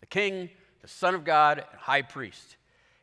the 0.00 0.06
king, 0.06 0.50
the 0.82 0.88
son 0.88 1.14
of 1.14 1.24
God, 1.24 1.58
and 1.58 1.80
high 1.80 2.02
priest. 2.02 2.56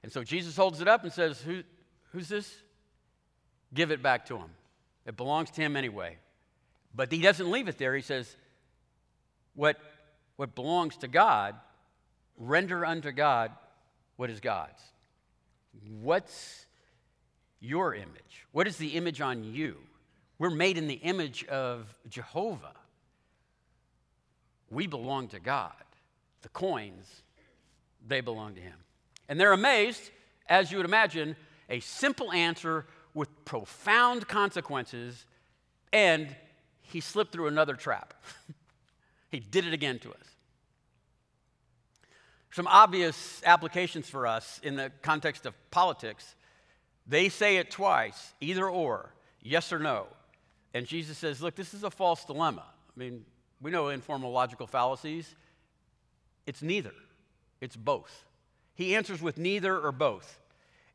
And 0.04 0.12
so 0.12 0.24
Jesus 0.24 0.56
holds 0.56 0.82
it 0.82 0.88
up 0.88 1.04
and 1.04 1.12
says, 1.12 1.42
who, 1.42 1.64
Who's 2.12 2.28
this? 2.28 2.54
Give 3.74 3.92
it 3.92 4.04
back 4.04 4.26
to 4.28 4.38
him. 4.38 4.50
It 5.06 5.16
belongs 5.16 5.50
to 5.52 5.62
him 5.62 5.76
anyway. 5.76 6.18
But 6.94 7.12
he 7.12 7.22
doesn't 7.22 7.50
leave 7.50 7.68
it 7.68 7.78
there. 7.78 7.96
He 7.96 8.02
says, 8.02 8.36
What, 9.56 9.78
what 10.36 10.56
belongs 10.56 10.98
to 10.98 11.08
God, 11.08 11.56
render 12.38 12.86
unto 12.86 13.12
God 13.12 13.52
what 14.18 14.30
is 14.30 14.40
God's. 14.40 14.82
What's 16.02 16.66
your 17.60 17.96
image? 17.96 18.46
What 18.52 18.68
is 18.68 18.78
the 18.78 18.90
image 18.90 19.22
on 19.22 19.44
you? 19.44 19.78
We're 20.38 20.50
made 20.50 20.78
in 20.78 20.88
the 20.88 20.96
image 20.96 21.46
of 21.46 21.86
Jehovah. 22.10 22.74
We 24.72 24.88
belong 24.88 25.28
to 25.30 25.40
God. 25.40 25.74
The 26.42 26.50
coins, 26.50 27.22
they 28.08 28.22
belong 28.22 28.56
to 28.56 28.62
Him. 28.62 28.78
And 29.30 29.40
they're 29.40 29.54
amazed, 29.54 30.10
as 30.48 30.72
you 30.72 30.78
would 30.78 30.86
imagine, 30.86 31.36
a 31.70 31.80
simple 31.82 32.32
answer 32.32 32.86
with 33.14 33.46
profound 33.46 34.28
consequences, 34.28 35.26
and 35.94 36.34
he 36.82 37.00
slipped 37.00 37.32
through 37.32 37.48
another 37.48 37.74
trap. 37.74 38.14
he 39.32 39.40
did 39.40 39.66
it 39.66 39.74
again 39.74 40.00
to 40.00 40.10
us. 40.10 40.36
Some 42.52 42.68
obvious 42.68 43.42
applications 43.46 44.10
for 44.10 44.28
us 44.28 44.60
in 44.64 44.76
the 44.76 44.92
context 45.02 45.46
of 45.46 45.54
politics. 45.72 46.36
They 47.08 47.30
say 47.30 47.58
it 47.58 47.72
twice, 47.72 48.34
either 48.42 48.70
or, 48.70 49.14
yes 49.42 49.72
or 49.72 49.80
no. 49.80 50.08
And 50.74 50.86
Jesus 50.86 51.18
says, 51.18 51.42
Look, 51.42 51.56
this 51.56 51.74
is 51.74 51.84
a 51.84 51.92
false 51.92 52.26
dilemma. 52.26 52.66
I 52.66 53.00
mean, 53.00 53.26
we 53.62 53.72
know 53.72 53.90
informal 53.90 54.32
logical 54.32 54.68
fallacies. 54.68 55.36
It's 56.48 56.62
neither, 56.62 56.94
it's 57.60 57.76
both. 57.76 58.26
He 58.74 58.96
answers 58.96 59.22
with 59.22 59.38
neither 59.38 59.78
or 59.78 59.92
both. 59.92 60.40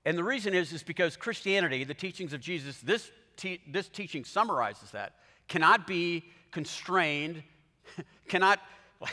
And 0.05 0.17
the 0.17 0.25
reason 0.25 0.55
is, 0.55 0.73
is 0.73 0.83
because 0.83 1.17
Christianity, 1.17 1.85
the 1.85 1.95
teachings 1.95 2.33
of 2.33 2.41
Jesus, 2.41 2.79
this, 2.79 3.11
te- 3.37 3.61
this 3.69 3.89
teaching 3.89 4.25
summarizes 4.25 4.91
that, 4.93 5.15
cannot 5.49 5.87
be 5.87 6.25
constrained, 6.51 7.43
cannot, 8.29 8.61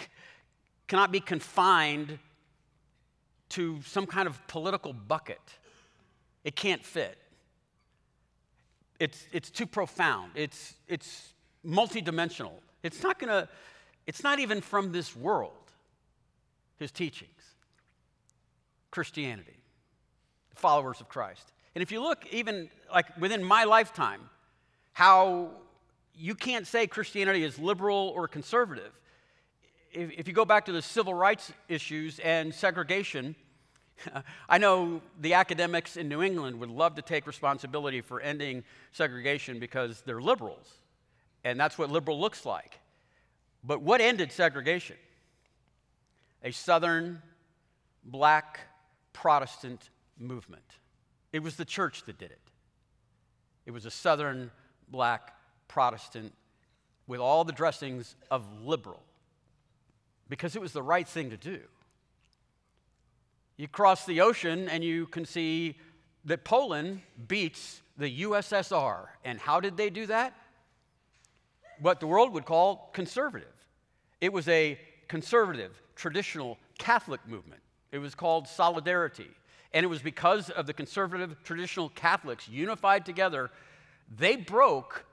cannot 0.87 1.11
be 1.11 1.19
confined 1.19 2.17
to 3.49 3.79
some 3.83 4.05
kind 4.07 4.27
of 4.27 4.45
political 4.47 4.93
bucket. 4.93 5.41
It 6.43 6.55
can't 6.55 6.83
fit. 6.83 7.17
It's, 8.99 9.25
it's 9.31 9.49
too 9.49 9.65
profound. 9.65 10.31
It's, 10.35 10.75
it's 10.87 11.33
multidimensional. 11.65 12.53
It's 12.83 13.01
not 13.01 13.17
gonna, 13.19 13.47
it's 14.05 14.23
not 14.23 14.39
even 14.39 14.61
from 14.61 14.91
this 14.91 15.15
world, 15.15 15.71
his 16.77 16.91
teachings. 16.91 17.31
Christianity 18.91 19.63
followers 20.55 21.01
of 21.01 21.09
Christ. 21.09 21.51
And 21.75 21.81
if 21.81 21.91
you 21.91 22.01
look 22.01 22.25
even 22.31 22.69
like 22.91 23.17
within 23.19 23.43
my 23.43 23.63
lifetime, 23.63 24.29
how 24.93 25.49
you 26.15 26.35
can't 26.35 26.67
say 26.67 26.87
Christianity 26.87 27.43
is 27.43 27.57
liberal 27.57 28.13
or 28.15 28.27
conservative. 28.27 28.93
If, 29.91 30.11
if 30.11 30.27
you 30.27 30.33
go 30.33 30.45
back 30.45 30.65
to 30.65 30.71
the 30.71 30.81
civil 30.81 31.13
rights 31.13 31.51
issues 31.67 32.19
and 32.19 32.53
segregation, 32.53 33.35
I 34.49 34.57
know 34.57 35.01
the 35.19 35.33
academics 35.33 35.97
in 35.97 36.07
New 36.07 36.21
England 36.21 36.59
would 36.59 36.69
love 36.69 36.95
to 36.95 37.01
take 37.01 37.25
responsibility 37.25 38.01
for 38.01 38.21
ending 38.21 38.63
segregation 38.91 39.59
because 39.59 40.01
they're 40.05 40.21
liberals, 40.21 40.79
and 41.43 41.59
that's 41.59 41.77
what 41.77 41.89
liberal 41.89 42.19
looks 42.19 42.45
like. 42.45 42.79
But 43.63 43.81
what 43.81 44.01
ended 44.01 44.31
segregation? 44.31 44.97
A 46.43 46.51
southern 46.51 47.21
black 48.03 48.59
Protestant 49.13 49.89
movement. 50.19 50.63
It 51.31 51.41
was 51.41 51.55
the 51.55 51.65
church 51.65 52.03
that 52.05 52.17
did 52.17 52.31
it. 52.31 52.39
It 53.65 53.71
was 53.71 53.85
a 53.85 53.91
southern 53.91 54.51
black 54.89 55.35
Protestant 55.67 56.33
with 57.07 57.19
all 57.19 57.43
the 57.43 57.53
dressings 57.53 58.15
of 58.29 58.45
liberal 58.61 59.01
because 60.29 60.55
it 60.55 60.61
was 60.61 60.73
the 60.73 60.83
right 60.83 61.07
thing 61.07 61.29
to 61.29 61.37
do. 61.37 61.59
You 63.57 63.67
cross 63.67 64.05
the 64.05 64.21
ocean 64.21 64.67
and 64.67 64.83
you 64.83 65.05
can 65.07 65.25
see 65.25 65.77
that 66.25 66.43
Poland 66.43 67.01
beats 67.27 67.81
the 67.97 68.23
USSR. 68.23 69.07
And 69.23 69.39
how 69.39 69.59
did 69.59 69.77
they 69.77 69.89
do 69.89 70.05
that? 70.07 70.33
What 71.79 71.99
the 71.99 72.07
world 72.07 72.33
would 72.33 72.45
call 72.45 72.89
conservative. 72.93 73.47
It 74.21 74.31
was 74.31 74.47
a 74.47 74.79
conservative, 75.07 75.81
traditional 75.95 76.57
Catholic 76.77 77.19
movement. 77.27 77.61
It 77.91 77.99
was 77.99 78.15
called 78.15 78.47
solidarity. 78.47 79.29
And 79.73 79.83
it 79.83 79.87
was 79.87 80.01
because 80.01 80.49
of 80.49 80.67
the 80.67 80.73
conservative 80.73 81.35
traditional 81.43 81.89
Catholics 81.89 82.47
unified 82.47 83.05
together, 83.05 83.49
they 84.15 84.35
broke 84.35 85.05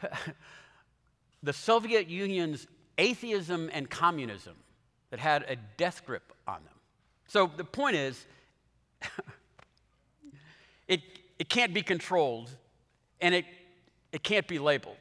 the 1.42 1.52
Soviet 1.52 2.08
Union's 2.08 2.66
atheism 2.98 3.70
and 3.72 3.90
communism 3.90 4.54
that 5.10 5.20
had 5.20 5.44
a 5.48 5.56
death 5.76 6.04
grip 6.06 6.32
on 6.46 6.62
them. 6.64 6.74
So 7.28 7.50
the 7.56 7.64
point 7.64 7.96
is, 7.96 8.26
it, 10.88 11.00
it 11.38 11.48
can't 11.48 11.74
be 11.74 11.82
controlled 11.82 12.50
and 13.20 13.34
it, 13.34 13.44
it 14.12 14.22
can't 14.22 14.46
be 14.46 14.58
labeled. 14.58 14.96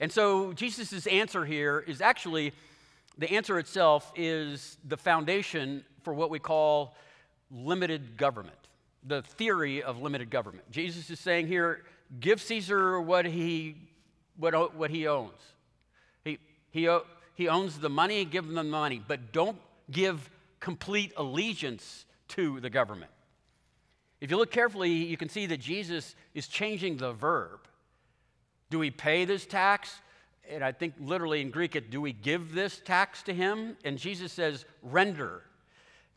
And 0.00 0.10
so 0.10 0.52
Jesus' 0.54 1.06
answer 1.06 1.44
here 1.44 1.84
is 1.86 2.00
actually 2.00 2.52
the 3.18 3.30
answer 3.30 3.58
itself 3.58 4.10
is 4.16 4.78
the 4.88 4.96
foundation 4.96 5.84
for 6.02 6.14
what 6.14 6.30
we 6.30 6.38
call 6.38 6.94
limited 7.50 8.16
government, 8.16 8.56
the 9.06 9.22
theory 9.22 9.82
of 9.82 10.00
limited 10.00 10.30
government. 10.30 10.70
Jesus 10.70 11.10
is 11.10 11.20
saying 11.20 11.46
here 11.46 11.84
give 12.18 12.40
Caesar 12.40 13.00
what 13.00 13.26
he, 13.26 13.76
what, 14.36 14.74
what 14.74 14.90
he 14.90 15.06
owns. 15.06 15.38
He, 16.24 16.38
he, 16.70 16.88
he 17.34 17.48
owns 17.48 17.78
the 17.78 17.90
money, 17.90 18.24
give 18.24 18.44
him 18.44 18.54
the 18.54 18.64
money, 18.64 19.02
but 19.06 19.32
don't 19.32 19.58
give 19.90 20.30
complete 20.60 21.12
allegiance 21.16 22.04
to 22.28 22.58
the 22.60 22.70
government. 22.70 23.10
If 24.20 24.30
you 24.30 24.36
look 24.36 24.50
carefully, 24.50 24.90
you 24.90 25.16
can 25.16 25.28
see 25.28 25.46
that 25.46 25.60
Jesus 25.60 26.14
is 26.34 26.46
changing 26.48 26.96
the 26.96 27.12
verb. 27.12 27.60
Do 28.70 28.78
we 28.78 28.90
pay 28.90 29.24
this 29.24 29.46
tax? 29.46 30.00
And 30.48 30.64
I 30.64 30.72
think 30.72 30.94
literally 30.98 31.40
in 31.40 31.50
Greek, 31.50 31.76
it 31.76 31.90
do 31.90 32.00
we 32.00 32.12
give 32.12 32.54
this 32.54 32.80
tax 32.84 33.22
to 33.24 33.34
him? 33.34 33.76
And 33.84 33.98
Jesus 33.98 34.32
says, 34.32 34.64
render. 34.82 35.42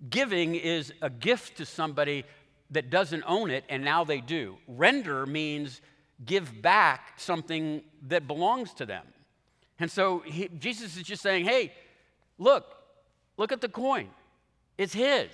Giving 0.10 0.56
is 0.56 0.94
a 1.02 1.10
gift 1.10 1.58
to 1.58 1.66
somebody 1.66 2.24
that 2.72 2.90
doesn't 2.90 3.24
own 3.28 3.52
it, 3.52 3.64
and 3.70 3.84
now 3.84 4.04
they 4.04 4.20
do. 4.20 4.58
Render 4.68 5.26
means 5.26 5.82
give 6.26 6.62
back 6.62 7.14
something 7.18 7.84
that 8.08 8.28
belongs 8.28 8.74
to 8.76 8.86
them. 8.86 9.06
And 9.80 9.92
so 9.92 10.20
he, 10.26 10.48
Jesus 10.48 10.98
is 10.98 11.04
just 11.04 11.22
saying, 11.22 11.46
hey, 11.46 11.74
look, 12.38 12.76
look 13.38 13.52
at 13.52 13.62
the 13.62 13.70
coin. 13.70 14.10
It's 14.78 14.94
his. 14.94 15.30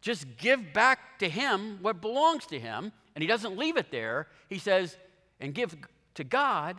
Just 0.00 0.26
give 0.36 0.72
back 0.72 1.18
to 1.18 1.28
him 1.28 1.78
what 1.82 2.00
belongs 2.00 2.46
to 2.46 2.58
him. 2.58 2.92
And 3.14 3.22
he 3.22 3.28
doesn't 3.28 3.56
leave 3.56 3.76
it 3.76 3.90
there. 3.90 4.28
He 4.48 4.58
says, 4.58 4.96
and 5.40 5.54
give 5.54 5.76
to 6.20 6.24
God, 6.24 6.76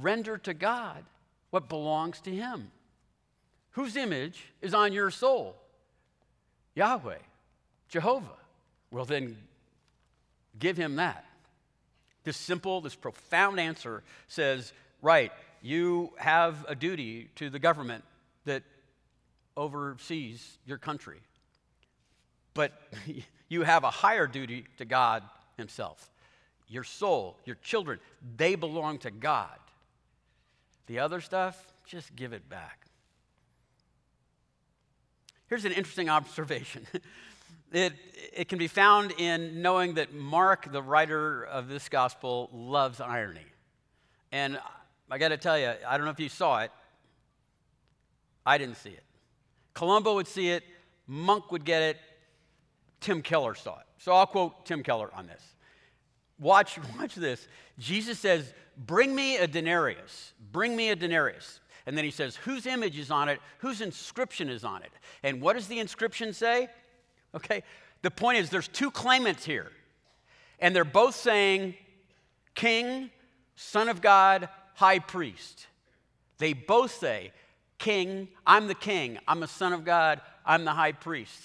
render 0.00 0.38
to 0.38 0.54
God 0.54 1.04
what 1.50 1.68
belongs 1.68 2.18
to 2.22 2.30
him. 2.30 2.70
Whose 3.72 3.94
image 3.94 4.46
is 4.62 4.72
on 4.72 4.94
your 4.94 5.10
soul? 5.10 5.54
Yahweh, 6.74 7.18
Jehovah. 7.90 8.38
Well, 8.90 9.04
then 9.04 9.36
give 10.58 10.78
him 10.78 10.96
that. 10.96 11.26
This 12.24 12.38
simple, 12.38 12.80
this 12.80 12.94
profound 12.94 13.60
answer 13.60 14.02
says, 14.28 14.72
right, 15.02 15.30
you 15.60 16.10
have 16.16 16.64
a 16.68 16.74
duty 16.74 17.28
to 17.36 17.50
the 17.50 17.58
government 17.58 18.02
that 18.46 18.62
oversees 19.58 20.56
your 20.64 20.78
country. 20.78 21.20
But 22.54 22.72
you 23.50 23.62
have 23.62 23.84
a 23.84 23.90
higher 23.90 24.26
duty 24.26 24.64
to 24.78 24.86
God 24.86 25.22
Himself. 25.58 26.11
Your 26.68 26.84
soul, 26.84 27.36
your 27.44 27.56
children, 27.56 27.98
they 28.36 28.54
belong 28.54 28.98
to 28.98 29.10
God. 29.10 29.58
The 30.86 30.98
other 30.98 31.20
stuff, 31.20 31.72
just 31.86 32.14
give 32.16 32.32
it 32.32 32.48
back. 32.48 32.86
Here's 35.48 35.64
an 35.64 35.72
interesting 35.72 36.08
observation. 36.08 36.86
It, 37.74 37.94
it 38.34 38.48
can 38.50 38.58
be 38.58 38.68
found 38.68 39.12
in 39.12 39.62
knowing 39.62 39.94
that 39.94 40.12
Mark, 40.12 40.70
the 40.70 40.82
writer 40.82 41.44
of 41.44 41.68
this 41.68 41.88
gospel, 41.88 42.50
loves 42.52 43.00
irony. 43.00 43.46
And 44.30 44.58
I 45.10 45.16
got 45.16 45.28
to 45.28 45.38
tell 45.38 45.58
you, 45.58 45.72
I 45.88 45.96
don't 45.96 46.04
know 46.04 46.12
if 46.12 46.20
you 46.20 46.28
saw 46.28 46.60
it, 46.60 46.70
I 48.44 48.58
didn't 48.58 48.76
see 48.76 48.90
it. 48.90 49.04
Columbo 49.72 50.14
would 50.16 50.28
see 50.28 50.50
it, 50.50 50.64
Monk 51.06 51.50
would 51.50 51.64
get 51.64 51.82
it, 51.82 51.96
Tim 53.00 53.22
Keller 53.22 53.54
saw 53.54 53.78
it. 53.78 53.86
So 53.98 54.12
I'll 54.12 54.26
quote 54.26 54.66
Tim 54.66 54.82
Keller 54.82 55.10
on 55.14 55.26
this. 55.26 55.42
Watch, 56.42 56.78
watch 56.98 57.14
this. 57.14 57.48
Jesus 57.78 58.18
says, 58.18 58.52
Bring 58.76 59.14
me 59.14 59.36
a 59.36 59.46
denarius. 59.46 60.32
Bring 60.52 60.76
me 60.76 60.90
a 60.90 60.96
denarius. 60.96 61.60
And 61.86 61.96
then 61.96 62.04
he 62.04 62.10
says, 62.10 62.36
Whose 62.36 62.66
image 62.66 62.98
is 62.98 63.10
on 63.10 63.28
it? 63.28 63.40
Whose 63.58 63.80
inscription 63.80 64.50
is 64.50 64.64
on 64.64 64.82
it? 64.82 64.92
And 65.22 65.40
what 65.40 65.54
does 65.54 65.68
the 65.68 65.78
inscription 65.78 66.34
say? 66.34 66.68
Okay? 67.34 67.62
The 68.02 68.10
point 68.10 68.38
is, 68.38 68.50
there's 68.50 68.68
two 68.68 68.90
claimants 68.90 69.44
here, 69.44 69.70
and 70.58 70.76
they're 70.76 70.84
both 70.84 71.14
saying, 71.14 71.74
King, 72.54 73.10
Son 73.56 73.88
of 73.88 74.02
God, 74.02 74.48
High 74.74 74.98
Priest. 74.98 75.68
They 76.38 76.52
both 76.52 76.92
say, 76.92 77.32
King, 77.82 78.28
I'm 78.46 78.68
the 78.68 78.76
king, 78.76 79.18
I'm 79.26 79.40
the 79.40 79.48
Son 79.48 79.72
of 79.72 79.84
God, 79.84 80.20
I'm 80.46 80.64
the 80.64 80.70
high 80.70 80.92
priest. 80.92 81.40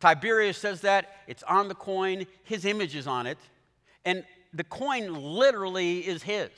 Tiberius 0.00 0.56
says 0.56 0.80
that, 0.80 1.16
it's 1.26 1.42
on 1.42 1.68
the 1.68 1.74
coin, 1.74 2.26
his 2.44 2.64
image 2.64 2.96
is 2.96 3.06
on 3.06 3.26
it, 3.26 3.36
and 4.06 4.24
the 4.52 4.64
coin 4.64 5.14
literally 5.14 6.00
is 6.00 6.22
his. 6.22 6.50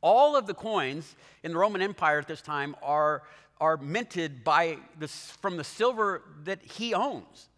All 0.00 0.36
of 0.36 0.46
the 0.46 0.54
coins 0.54 1.14
in 1.42 1.52
the 1.52 1.58
Roman 1.58 1.80
Empire 1.80 2.18
at 2.18 2.28
this 2.28 2.42
time 2.42 2.76
are, 2.82 3.22
are 3.60 3.76
minted 3.76 4.44
by 4.44 4.78
the, 4.98 5.08
from 5.08 5.56
the 5.56 5.64
silver 5.64 6.22
that 6.44 6.62
he 6.62 6.92
owns. 6.92 7.48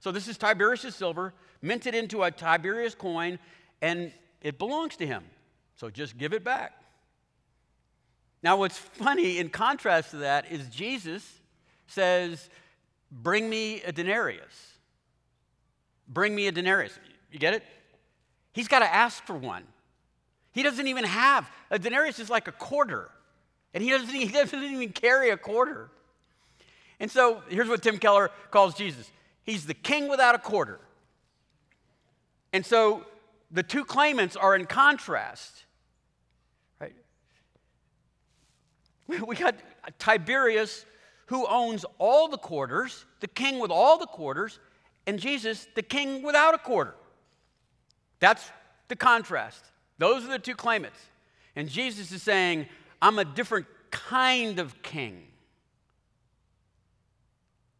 So 0.00 0.12
this 0.12 0.28
is 0.28 0.36
Tiberius' 0.36 0.94
silver, 0.94 1.32
minted 1.60 1.94
into 1.94 2.22
a 2.22 2.30
Tiberius 2.30 2.94
coin, 2.94 3.38
and 3.80 4.12
it 4.40 4.58
belongs 4.58 4.96
to 4.96 5.06
him. 5.06 5.24
So 5.76 5.90
just 5.90 6.18
give 6.18 6.32
it 6.32 6.44
back. 6.44 6.72
Now, 8.42 8.56
what's 8.56 8.78
funny 8.78 9.38
in 9.38 9.48
contrast 9.48 10.10
to 10.10 10.16
that 10.18 10.50
is 10.50 10.68
Jesus 10.68 11.40
says, 11.86 12.48
Bring 13.10 13.48
me 13.48 13.82
a 13.82 13.92
denarius. 13.92 14.78
Bring 16.08 16.34
me 16.34 16.46
a 16.46 16.52
denarius. 16.52 16.98
You 17.30 17.38
get 17.38 17.54
it? 17.54 17.62
He's 18.52 18.68
got 18.68 18.80
to 18.80 18.92
ask 18.92 19.24
for 19.24 19.34
one. 19.34 19.64
He 20.52 20.62
doesn't 20.62 20.86
even 20.86 21.04
have 21.04 21.50
a 21.70 21.78
denarius 21.78 22.18
is 22.18 22.28
like 22.28 22.48
a 22.48 22.52
quarter, 22.52 23.10
and 23.72 23.82
he 23.82 23.90
doesn't, 23.90 24.08
he 24.08 24.28
doesn't 24.28 24.62
even 24.62 24.90
carry 24.90 25.30
a 25.30 25.36
quarter. 25.36 25.90
And 27.00 27.10
so 27.10 27.42
here's 27.48 27.68
what 27.68 27.82
Tim 27.82 27.98
Keller 27.98 28.30
calls 28.50 28.74
Jesus 28.74 29.10
He's 29.44 29.66
the 29.66 29.74
king 29.74 30.08
without 30.08 30.34
a 30.34 30.38
quarter. 30.38 30.78
And 32.52 32.64
so 32.64 33.04
the 33.50 33.62
two 33.62 33.84
claimants 33.84 34.36
are 34.36 34.54
in 34.54 34.66
contrast. 34.66 35.64
Right? 36.78 36.94
We 39.08 39.34
got 39.34 39.56
Tiberius, 39.98 40.84
who 41.26 41.46
owns 41.46 41.84
all 41.98 42.28
the 42.28 42.38
quarters, 42.38 43.04
the 43.20 43.26
king 43.26 43.58
with 43.58 43.70
all 43.70 43.98
the 43.98 44.06
quarters, 44.06 44.60
and 45.06 45.18
Jesus, 45.18 45.66
the 45.74 45.82
king 45.82 46.22
without 46.22 46.54
a 46.54 46.58
quarter. 46.58 46.94
That's 48.22 48.48
the 48.86 48.94
contrast. 48.94 49.64
Those 49.98 50.24
are 50.24 50.28
the 50.28 50.38
two 50.38 50.54
claimants. 50.54 50.98
And 51.56 51.68
Jesus 51.68 52.12
is 52.12 52.22
saying, 52.22 52.66
I'm 53.02 53.18
a 53.18 53.24
different 53.24 53.66
kind 53.90 54.60
of 54.60 54.80
king. 54.80 55.24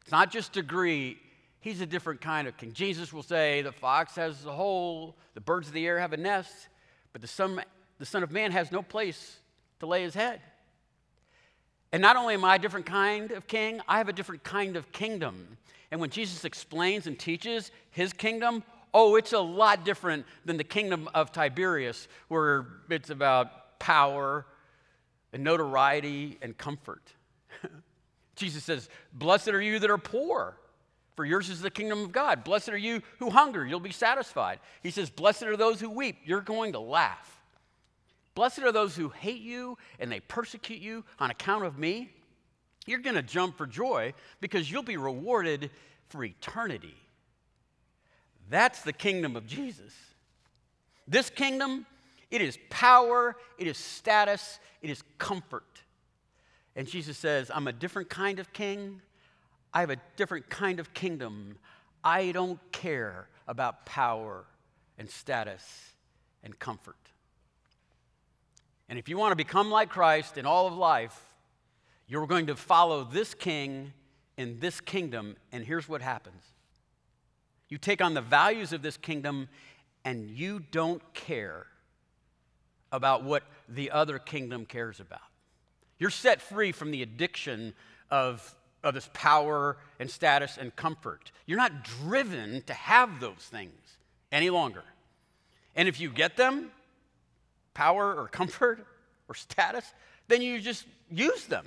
It's 0.02 0.10
not 0.10 0.32
just 0.32 0.52
degree, 0.52 1.16
He's 1.60 1.80
a 1.80 1.86
different 1.86 2.20
kind 2.20 2.48
of 2.48 2.56
king. 2.56 2.72
Jesus 2.72 3.12
will 3.12 3.22
say, 3.22 3.62
The 3.62 3.70
fox 3.70 4.16
has 4.16 4.44
a 4.44 4.50
hole, 4.50 5.14
the 5.34 5.40
birds 5.40 5.68
of 5.68 5.74
the 5.74 5.86
air 5.86 6.00
have 6.00 6.12
a 6.12 6.16
nest, 6.16 6.52
but 7.12 7.22
the 7.22 7.28
son, 7.28 7.62
the 8.00 8.04
son 8.04 8.24
of 8.24 8.32
Man 8.32 8.50
has 8.50 8.72
no 8.72 8.82
place 8.82 9.38
to 9.78 9.86
lay 9.86 10.02
his 10.02 10.12
head. 10.12 10.40
And 11.92 12.02
not 12.02 12.16
only 12.16 12.34
am 12.34 12.44
I 12.44 12.56
a 12.56 12.58
different 12.58 12.86
kind 12.86 13.30
of 13.30 13.46
king, 13.46 13.80
I 13.86 13.98
have 13.98 14.08
a 14.08 14.12
different 14.12 14.42
kind 14.42 14.76
of 14.76 14.90
kingdom. 14.90 15.56
And 15.92 16.00
when 16.00 16.10
Jesus 16.10 16.44
explains 16.44 17.06
and 17.06 17.16
teaches 17.16 17.70
his 17.92 18.12
kingdom, 18.12 18.64
oh, 18.94 19.16
it's 19.16 19.32
a 19.32 19.40
lot 19.40 19.84
different 19.84 20.26
than 20.44 20.56
the 20.56 20.64
kingdom 20.64 21.08
of 21.14 21.32
Tiberius, 21.32 22.08
where 22.28 22.66
it's 22.90 23.10
about 23.10 23.78
power 23.78 24.46
and 25.32 25.42
notoriety 25.42 26.38
and 26.42 26.56
comfort. 26.56 27.02
Jesus 28.36 28.64
says, 28.64 28.88
Blessed 29.12 29.48
are 29.48 29.62
you 29.62 29.78
that 29.78 29.90
are 29.90 29.98
poor 29.98 30.56
for 31.16 31.24
yours 31.24 31.50
is 31.50 31.60
the 31.60 31.70
kingdom 31.70 32.02
of 32.02 32.12
God. 32.12 32.44
Blessed 32.44 32.70
are 32.70 32.76
you 32.76 33.02
who 33.18 33.30
hunger, 33.30 33.66
you'll 33.66 33.80
be 33.80 33.92
satisfied. 33.92 34.60
He 34.82 34.90
says, 34.90 35.10
Blessed 35.10 35.44
are 35.44 35.56
those 35.56 35.80
who 35.80 35.90
weep, 35.90 36.18
you're 36.24 36.40
going 36.40 36.72
to 36.72 36.80
laugh. 36.80 37.40
Blessed 38.34 38.60
are 38.60 38.72
those 38.72 38.96
who 38.96 39.10
hate 39.10 39.42
you 39.42 39.76
and 39.98 40.10
they 40.10 40.20
persecute 40.20 40.80
you 40.80 41.04
on 41.18 41.30
account 41.30 41.64
of 41.64 41.78
me. 41.78 42.10
You're 42.86 43.00
going 43.00 43.16
to 43.16 43.22
jump 43.22 43.58
for 43.58 43.66
joy 43.66 44.14
because 44.40 44.70
you'll 44.70 44.82
be 44.82 44.96
rewarded 44.96 45.70
for 46.08 46.24
eternity. 46.24 46.96
That's 48.52 48.82
the 48.82 48.92
kingdom 48.92 49.34
of 49.34 49.46
Jesus. 49.46 49.94
This 51.08 51.30
kingdom, 51.30 51.86
it 52.30 52.42
is 52.42 52.58
power, 52.68 53.34
it 53.56 53.66
is 53.66 53.78
status, 53.78 54.60
it 54.82 54.90
is 54.90 55.02
comfort. 55.16 55.80
And 56.76 56.86
Jesus 56.86 57.16
says, 57.16 57.50
I'm 57.52 57.66
a 57.66 57.72
different 57.72 58.10
kind 58.10 58.38
of 58.38 58.52
king. 58.52 59.00
I 59.72 59.80
have 59.80 59.88
a 59.88 59.96
different 60.16 60.50
kind 60.50 60.80
of 60.80 60.92
kingdom. 60.92 61.56
I 62.04 62.32
don't 62.32 62.60
care 62.72 63.26
about 63.48 63.86
power 63.86 64.44
and 64.98 65.08
status 65.08 65.64
and 66.44 66.58
comfort. 66.58 66.96
And 68.90 68.98
if 68.98 69.08
you 69.08 69.16
want 69.16 69.32
to 69.32 69.36
become 69.36 69.70
like 69.70 69.88
Christ 69.88 70.36
in 70.36 70.44
all 70.44 70.66
of 70.66 70.74
life, 70.74 71.18
you're 72.06 72.26
going 72.26 72.48
to 72.48 72.56
follow 72.56 73.02
this 73.04 73.32
king 73.32 73.94
in 74.36 74.58
this 74.60 74.78
kingdom, 74.78 75.36
and 75.52 75.64
here's 75.64 75.88
what 75.88 76.02
happens 76.02 76.42
you 77.72 77.78
take 77.78 78.02
on 78.02 78.12
the 78.12 78.20
values 78.20 78.74
of 78.74 78.82
this 78.82 78.98
kingdom, 78.98 79.48
and 80.04 80.28
you 80.28 80.60
don't 80.72 81.02
care 81.14 81.64
about 82.92 83.24
what 83.24 83.44
the 83.66 83.90
other 83.90 84.18
kingdom 84.18 84.66
cares 84.66 85.00
about. 85.00 85.22
You're 85.98 86.10
set 86.10 86.42
free 86.42 86.72
from 86.72 86.90
the 86.90 87.02
addiction 87.02 87.72
of 88.10 88.54
of 88.84 88.92
this 88.92 89.08
power 89.14 89.78
and 89.98 90.10
status 90.10 90.58
and 90.58 90.76
comfort. 90.76 91.32
You're 91.46 91.56
not 91.56 91.82
driven 91.82 92.60
to 92.66 92.74
have 92.74 93.20
those 93.20 93.48
things 93.50 93.96
any 94.30 94.50
longer. 94.50 94.84
And 95.74 95.88
if 95.88 95.98
you 95.98 96.10
get 96.10 96.36
them, 96.36 96.72
power 97.72 98.14
or 98.14 98.28
comfort 98.28 98.84
or 99.28 99.34
status, 99.34 99.90
then 100.28 100.42
you 100.42 100.60
just 100.60 100.84
use 101.10 101.46
them. 101.46 101.66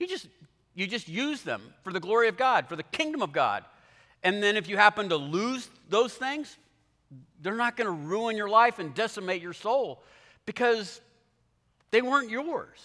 You 0.00 0.08
just 0.08 0.26
you 0.74 0.88
just 0.88 1.08
use 1.08 1.42
them 1.42 1.62
for 1.84 1.92
the 1.92 2.00
glory 2.00 2.26
of 2.26 2.36
God, 2.36 2.66
for 2.68 2.74
the 2.74 2.82
kingdom 2.82 3.22
of 3.22 3.32
God. 3.32 3.64
And 4.26 4.42
then 4.42 4.56
if 4.56 4.68
you 4.68 4.76
happen 4.76 5.10
to 5.10 5.16
lose 5.16 5.70
those 5.88 6.12
things, 6.12 6.58
they're 7.40 7.54
not 7.54 7.76
going 7.76 7.86
to 7.86 7.92
ruin 7.92 8.36
your 8.36 8.48
life 8.48 8.80
and 8.80 8.92
decimate 8.92 9.40
your 9.40 9.52
soul 9.52 10.02
because 10.46 11.00
they 11.92 12.02
weren't 12.02 12.28
yours. 12.28 12.80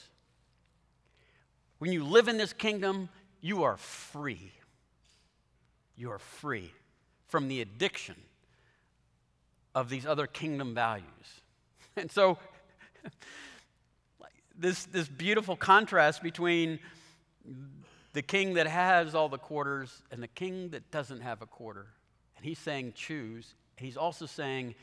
When 1.79 1.91
you 1.91 2.03
live 2.03 2.27
in 2.27 2.37
this 2.37 2.53
kingdom, 2.53 3.09
you 3.41 3.63
are 3.63 3.75
free. 3.77 4.51
You 5.97 6.11
are 6.11 6.19
free 6.19 6.71
from 7.27 7.47
the 7.47 7.61
addiction 7.61 8.17
of 9.73 9.89
these 9.89 10.05
other 10.05 10.27
kingdom 10.27 10.75
values. 10.75 11.07
And 11.97 12.09
so, 12.09 12.37
this, 14.57 14.85
this 14.85 15.07
beautiful 15.09 15.55
contrast 15.57 16.21
between 16.21 16.79
the 18.13 18.21
king 18.21 18.55
that 18.55 18.67
has 18.67 19.15
all 19.15 19.29
the 19.29 19.37
quarters 19.37 20.03
and 20.11 20.21
the 20.21 20.27
king 20.27 20.69
that 20.69 20.91
doesn't 20.91 21.21
have 21.21 21.41
a 21.41 21.45
quarter. 21.45 21.87
And 22.35 22.45
he's 22.45 22.59
saying, 22.59 22.93
choose. 22.95 23.53
He's 23.77 23.97
also 23.97 24.25
saying, 24.25 24.75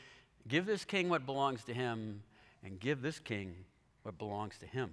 give 0.47 0.65
this 0.65 0.85
king 0.85 1.09
what 1.09 1.25
belongs 1.25 1.63
to 1.65 1.73
him 1.73 2.23
and 2.63 2.79
give 2.79 3.01
this 3.01 3.19
king 3.19 3.55
what 4.03 4.17
belongs 4.17 4.57
to 4.59 4.65
him. 4.65 4.89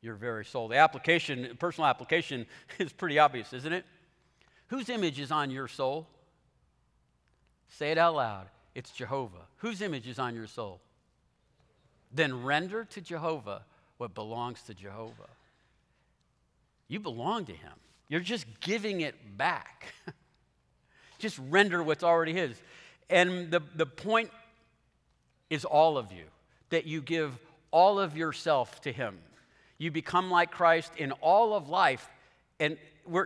Your 0.00 0.14
very 0.14 0.44
soul. 0.44 0.68
The 0.68 0.76
application, 0.76 1.56
personal 1.58 1.88
application, 1.88 2.46
is 2.78 2.92
pretty 2.92 3.18
obvious, 3.18 3.52
isn't 3.52 3.72
it? 3.72 3.84
Whose 4.68 4.88
image 4.88 5.20
is 5.20 5.30
on 5.30 5.50
your 5.50 5.68
soul? 5.68 6.08
Say 7.68 7.90
it 7.90 7.98
out 7.98 8.14
loud. 8.14 8.46
It's 8.74 8.90
Jehovah. 8.90 9.46
Whose 9.58 9.82
image 9.82 10.06
is 10.06 10.18
on 10.18 10.34
your 10.34 10.46
soul? 10.46 10.80
Then 12.12 12.44
render 12.44 12.84
to 12.84 13.00
Jehovah 13.00 13.64
what 13.98 14.14
belongs 14.14 14.62
to 14.62 14.74
Jehovah. 14.74 15.28
You 16.88 17.00
belong 17.00 17.46
to 17.46 17.52
Him. 17.52 17.72
You're 18.08 18.20
just 18.20 18.46
giving 18.60 19.00
it 19.00 19.14
back. 19.36 19.94
just 21.18 21.38
render 21.48 21.82
what's 21.82 22.04
already 22.04 22.32
His. 22.32 22.60
And 23.10 23.50
the, 23.50 23.60
the 23.74 23.86
point 23.86 24.30
is 25.50 25.64
all 25.64 25.98
of 25.98 26.12
you, 26.12 26.24
that 26.70 26.86
you 26.86 27.00
give 27.00 27.38
all 27.70 27.98
of 27.98 28.16
yourself 28.16 28.80
to 28.82 28.92
Him. 28.92 29.18
You 29.78 29.90
become 29.90 30.30
like 30.30 30.50
Christ 30.50 30.92
in 30.96 31.12
all 31.12 31.54
of 31.54 31.68
life. 31.68 32.08
And 32.58 32.78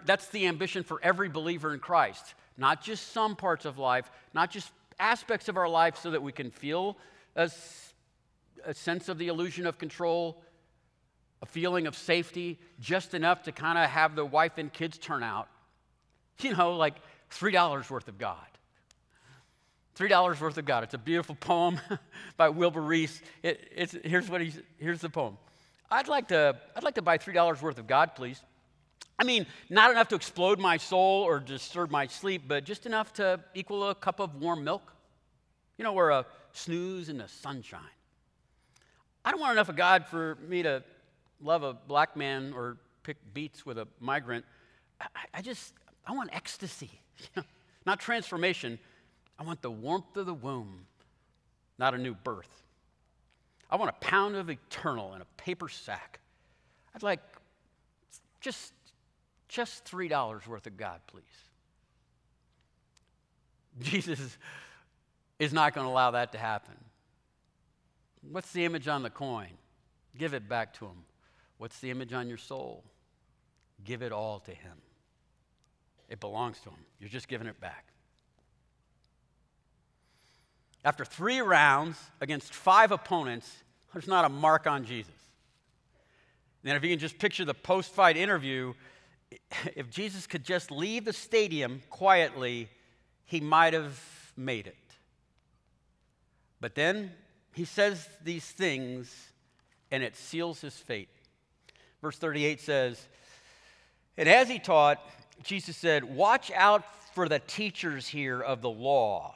that's 0.05 0.29
the 0.29 0.46
ambition 0.46 0.83
for 0.83 1.01
every 1.03 1.29
believer 1.29 1.73
in 1.73 1.81
Christ. 1.81 2.35
Not 2.57 2.83
just 2.83 3.12
some 3.12 3.37
parts 3.37 3.64
of 3.64 3.79
life, 3.79 4.11
not 4.35 4.51
just 4.51 4.73
aspects 4.99 5.49
of 5.49 5.57
our 5.57 5.68
life 5.68 5.96
so 5.96 6.11
that 6.11 6.23
we 6.23 6.33
can 6.33 6.51
feel 6.51 6.96
a, 7.37 7.51
a 8.64 8.75
sense 8.75 9.09
of 9.09 9.18
the 9.18 9.29
illusion 9.29 9.66
of 9.66 9.79
control, 9.79 10.42
a 11.42 11.46
feeling 11.46 11.87
of 11.87 11.96
safety, 11.96 12.59
just 12.81 13.14
enough 13.14 13.44
to 13.44 13.53
kind 13.53 13.79
of 13.79 13.88
have 13.88 14.14
the 14.14 14.24
wife 14.24 14.59
and 14.59 14.72
kids 14.72 14.98
turn 14.98 15.22
out. 15.22 15.48
You 16.42 16.57
know, 16.57 16.72
like 16.72 16.94
$3 17.31 17.90
worth 17.90 18.09
of 18.09 18.16
God. 18.16 18.38
$3 19.94 20.40
worth 20.40 20.57
of 20.57 20.64
God. 20.64 20.85
It's 20.85 20.94
a 20.94 20.98
beautiful 20.98 21.35
poem 21.35 21.79
by 22.38 22.48
Wilbur 22.48 22.81
Rees. 22.81 23.20
It, 23.42 24.00
here's, 24.03 24.31
what 24.31 24.40
he's, 24.40 24.59
here's 24.79 25.03
the 25.03 25.11
poem. 25.11 25.37
I'd 25.90 26.09
like, 26.09 26.29
to, 26.29 26.57
I'd 26.74 26.83
like 26.83 26.94
to 26.94 27.03
buy 27.03 27.18
$3 27.18 27.61
worth 27.61 27.79
of 27.79 27.87
God, 27.87 28.14
please. 28.14 28.40
I 29.18 29.24
mean, 29.24 29.44
not 29.68 29.90
enough 29.90 30.09
to 30.09 30.14
explode 30.14 30.59
my 30.59 30.79
soul 30.79 31.24
or 31.24 31.40
disturb 31.40 31.90
my 31.90 32.07
sleep, 32.07 32.44
but 32.48 32.64
just 32.64 32.87
enough 32.87 33.12
to 33.14 33.40
equal 33.55 33.90
a 33.90 33.94
cup 33.94 34.18
of 34.18 34.37
warm 34.37 34.64
milk. 34.64 34.94
You 35.76 35.85
know, 35.85 35.92
where 35.92 36.09
a 36.09 36.24
snooze 36.53 37.11
in 37.11 37.18
the 37.18 37.29
sunshine. 37.29 37.81
I 39.24 39.31
don't 39.31 39.40
want 39.40 39.53
enough 39.53 39.68
of 39.68 39.76
God 39.76 40.07
for 40.07 40.38
me 40.48 40.62
to 40.62 40.83
love 41.42 41.62
a 41.62 41.74
black 41.74 42.16
man 42.16 42.53
or 42.55 42.76
pick 43.03 43.16
beets 43.33 43.64
with 43.64 43.79
a 43.79 43.88
migrant. 43.98 44.44
I, 45.00 45.07
I 45.35 45.42
just, 45.42 45.72
I 46.07 46.12
want 46.12 46.31
ecstasy, 46.33 46.90
not 47.87 48.00
transformation. 48.00 48.79
I 49.38 49.42
want 49.42 49.62
the 49.62 49.70
warmth 49.70 50.16
of 50.16 50.26
the 50.26 50.35
womb, 50.35 50.87
not 51.79 51.94
a 51.94 51.98
new 51.98 52.14
birth. 52.14 52.62
I 53.70 53.76
want 53.76 53.90
a 53.90 54.05
pound 54.05 54.37
of 54.37 54.50
eternal 54.50 55.14
in 55.14 55.22
a 55.22 55.26
paper 55.37 55.68
sack. 55.68 56.20
I'd 56.94 57.03
like 57.03 57.20
just 58.40 58.72
just 59.48 59.85
$3 59.85 60.46
worth 60.46 60.66
of 60.68 60.76
God, 60.76 61.00
please. 61.09 61.24
Jesus 63.81 64.38
is 65.40 65.53
not 65.53 65.74
going 65.74 65.87
to 65.87 65.90
allow 65.90 66.12
that 66.12 66.33
to 66.33 66.38
happen. 66.38 66.74
What's 68.31 68.53
the 68.53 68.64
image 68.64 68.87
on 68.87 69.03
the 69.03 69.11
coin? 69.11 69.48
Give 70.16 70.35
it 70.35 70.48
back 70.48 70.74
to 70.74 70.87
him. 70.87 71.05
What's 71.61 71.79
the 71.81 71.90
image 71.90 72.14
on 72.14 72.27
your 72.27 72.38
soul? 72.38 72.83
Give 73.85 74.01
it 74.01 74.12
all 74.12 74.40
to 74.40 74.51
him. 74.51 74.79
It 76.09 76.18
belongs 76.18 76.59
to 76.61 76.70
him. 76.70 76.79
You're 76.99 77.11
just 77.11 77.29
giving 77.29 77.46
it 77.46 77.61
back. 77.61 77.85
After 80.87 81.05
three 81.05 81.40
rounds 81.40 81.99
against 82.23 82.55
five 82.55 82.92
opponents, 82.92 83.55
there's 83.92 84.09
not 84.09 84.25
a 84.25 84.31
mark 84.31 84.66
on 84.66 84.87
Jesus. 84.87 85.12
And 86.64 86.79
if 86.79 86.83
you 86.83 86.88
can 86.88 86.99
just 86.99 87.18
picture 87.18 87.44
the 87.44 87.53
post 87.53 87.92
fight 87.92 88.16
interview, 88.16 88.73
if 89.77 89.90
Jesus 89.90 90.27
could 90.27 90.44
just 90.44 90.70
leave 90.70 91.05
the 91.05 91.12
stadium 91.12 91.83
quietly, 91.90 92.70
he 93.27 93.38
might 93.38 93.75
have 93.75 94.01
made 94.35 94.66
it. 94.66 94.77
But 96.59 96.75
then 96.75 97.12
he 97.53 97.66
says 97.66 98.09
these 98.25 98.46
things 98.46 99.14
and 99.90 100.03
it 100.03 100.16
seals 100.16 100.62
his 100.62 100.75
fate. 100.75 101.11
Verse 102.02 102.16
38 102.18 102.60
says, 102.60 103.08
And 104.16 104.28
as 104.28 104.48
he 104.48 104.58
taught, 104.58 104.98
Jesus 105.42 105.76
said, 105.76 106.04
Watch 106.04 106.50
out 106.52 106.84
for 107.14 107.28
the 107.28 107.38
teachers 107.40 108.06
here 108.06 108.40
of 108.40 108.62
the 108.62 108.70
law. 108.70 109.34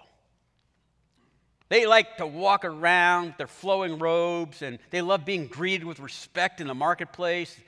They 1.69 1.87
like 1.87 2.19
to 2.19 2.27
walk 2.27 2.65
around 2.65 3.27
with 3.27 3.37
their 3.39 3.47
flowing 3.47 3.99
robes 3.99 4.63
and 4.63 4.79
they 4.91 5.03
love 5.03 5.25
being 5.25 5.47
greeted 5.47 5.85
with 5.85 5.99
respect 5.99 6.61
in 6.61 6.67
the 6.67 6.75
marketplace. 6.75 7.59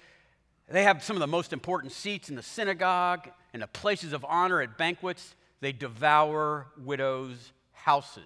They 0.69 0.83
have 0.83 1.03
some 1.03 1.17
of 1.17 1.21
the 1.21 1.27
most 1.27 1.53
important 1.53 1.93
seats 1.93 2.29
in 2.29 2.37
the 2.37 2.43
synagogue 2.43 3.29
and 3.53 3.63
the 3.63 3.67
places 3.67 4.13
of 4.13 4.25
honor 4.29 4.61
at 4.61 4.77
banquets. 4.77 5.35
They 5.61 5.73
devour 5.73 6.67
widows' 6.77 7.53
houses. 7.73 8.23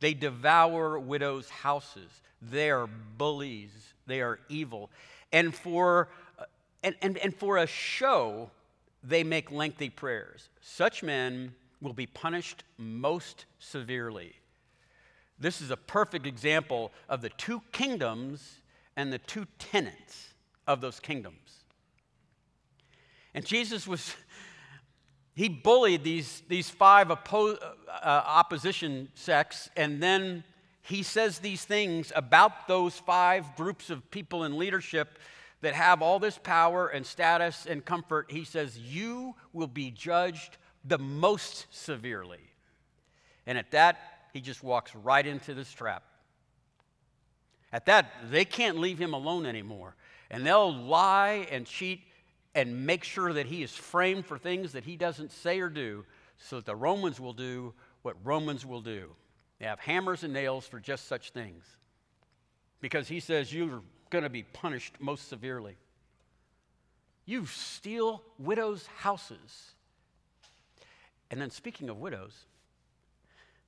They 0.00 0.14
devour 0.14 0.98
widows' 0.98 1.48
houses. 1.48 2.10
They 2.42 2.70
are 2.70 2.86
bullies. 2.86 3.70
They 4.06 4.20
are 4.20 4.38
evil. 4.48 4.90
And 5.32 5.54
for, 5.54 6.08
and, 6.82 6.96
and, 7.02 7.18
and 7.18 7.34
for 7.34 7.58
a 7.58 7.66
show, 7.66 8.50
they 9.02 9.24
make 9.24 9.50
lengthy 9.50 9.90
prayers. 9.90 10.48
Such 10.60 11.02
men 11.02 11.54
will 11.80 11.92
be 11.92 12.06
punished 12.06 12.64
most 12.76 13.44
severely. 13.58 14.34
This 15.38 15.60
is 15.60 15.70
a 15.70 15.76
perfect 15.76 16.26
example 16.26 16.90
of 17.08 17.20
the 17.20 17.28
two 17.30 17.62
kingdoms 17.72 18.56
and 18.96 19.12
the 19.12 19.18
two 19.18 19.46
tenets 19.58 20.34
of 20.66 20.80
those 20.80 20.98
kingdoms. 20.98 21.64
And 23.34 23.44
Jesus 23.44 23.86
was, 23.86 24.16
he 25.34 25.48
bullied 25.48 26.02
these, 26.02 26.42
these 26.48 26.68
five 26.68 27.08
oppo- 27.08 27.56
uh, 27.62 28.22
opposition 28.26 29.08
sects, 29.14 29.70
and 29.76 30.02
then 30.02 30.42
he 30.88 31.02
says 31.02 31.38
these 31.38 31.64
things 31.64 32.12
about 32.16 32.66
those 32.66 32.98
five 32.98 33.56
groups 33.56 33.90
of 33.90 34.10
people 34.10 34.44
in 34.44 34.58
leadership 34.58 35.18
that 35.60 35.74
have 35.74 36.02
all 36.02 36.18
this 36.18 36.38
power 36.38 36.88
and 36.88 37.04
status 37.04 37.66
and 37.66 37.84
comfort. 37.84 38.30
He 38.30 38.44
says, 38.44 38.78
You 38.78 39.34
will 39.52 39.66
be 39.66 39.90
judged 39.90 40.56
the 40.84 40.98
most 40.98 41.66
severely. 41.70 42.40
And 43.46 43.58
at 43.58 43.70
that, 43.72 43.98
he 44.32 44.40
just 44.40 44.62
walks 44.62 44.94
right 44.94 45.26
into 45.26 45.54
this 45.54 45.70
trap. 45.72 46.04
At 47.72 47.86
that, 47.86 48.12
they 48.30 48.44
can't 48.44 48.78
leave 48.78 48.98
him 48.98 49.12
alone 49.12 49.46
anymore 49.46 49.94
and 50.30 50.46
they'll 50.46 50.74
lie 50.74 51.46
and 51.50 51.66
cheat 51.66 52.02
and 52.54 52.86
make 52.86 53.04
sure 53.04 53.32
that 53.32 53.46
he 53.46 53.62
is 53.62 53.72
framed 53.72 54.26
for 54.26 54.38
things 54.38 54.72
that 54.72 54.84
he 54.84 54.96
doesn't 54.96 55.32
say 55.32 55.60
or 55.60 55.68
do 55.68 56.04
so 56.38 56.56
that 56.56 56.66
the 56.66 56.76
Romans 56.76 57.20
will 57.20 57.32
do 57.32 57.74
what 58.02 58.16
Romans 58.24 58.64
will 58.64 58.80
do. 58.80 59.10
They 59.58 59.66
have 59.66 59.80
hammers 59.80 60.24
and 60.24 60.32
nails 60.32 60.66
for 60.66 60.78
just 60.78 61.06
such 61.06 61.30
things 61.30 61.64
because 62.80 63.08
he 63.08 63.20
says 63.20 63.52
you're 63.52 63.82
going 64.10 64.24
to 64.24 64.30
be 64.30 64.44
punished 64.44 64.94
most 65.00 65.28
severely. 65.28 65.76
You 67.26 67.44
steal 67.46 68.22
widows' 68.38 68.86
houses. 68.98 69.72
And 71.30 71.40
then, 71.40 71.50
speaking 71.50 71.90
of 71.90 71.98
widows, 71.98 72.32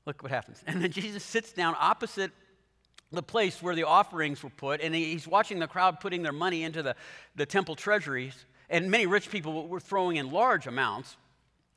look 0.07 0.23
what 0.23 0.33
happens. 0.33 0.63
And 0.67 0.83
then 0.83 0.91
Jesus 0.91 1.23
sits 1.23 1.53
down 1.53 1.75
opposite 1.79 2.31
the 3.13 3.23
place 3.23 3.61
where 3.61 3.75
the 3.75 3.83
offerings 3.83 4.43
were 4.43 4.51
put, 4.51 4.81
and 4.81 4.95
he's 4.95 5.27
watching 5.27 5.59
the 5.59 5.67
crowd 5.67 5.99
putting 6.01 6.23
their 6.23 6.33
money 6.33 6.63
into 6.63 6.83
the, 6.83 6.95
the 7.35 7.45
temple 7.45 7.75
treasuries, 7.75 8.47
and 8.71 8.89
many 8.91 9.07
rich 9.07 9.31
people 9.31 9.67
were 9.67 9.81
throwing 9.81 10.17
in 10.17 10.31
large 10.31 10.69
amounts. 10.69 11.17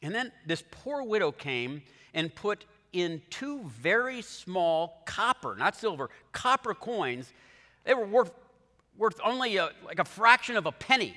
And 0.04 0.14
then 0.14 0.32
this 0.46 0.64
poor 0.70 1.02
widow 1.02 1.32
came 1.32 1.82
and 2.14 2.34
put 2.34 2.66
in 2.94 3.22
two 3.30 3.64
very 3.64 4.22
small 4.22 5.02
copper, 5.06 5.56
not 5.56 5.76
silver, 5.76 6.10
copper 6.32 6.74
coins. 6.74 7.34
They 7.84 7.94
were 7.94 8.06
worth, 8.06 8.32
worth 8.98 9.20
only 9.24 9.58
a, 9.58 9.72
like 9.86 10.00
a 10.00 10.06
fraction 10.06 10.56
of 10.56 10.66
a 10.66 10.72
penny. 10.72 11.16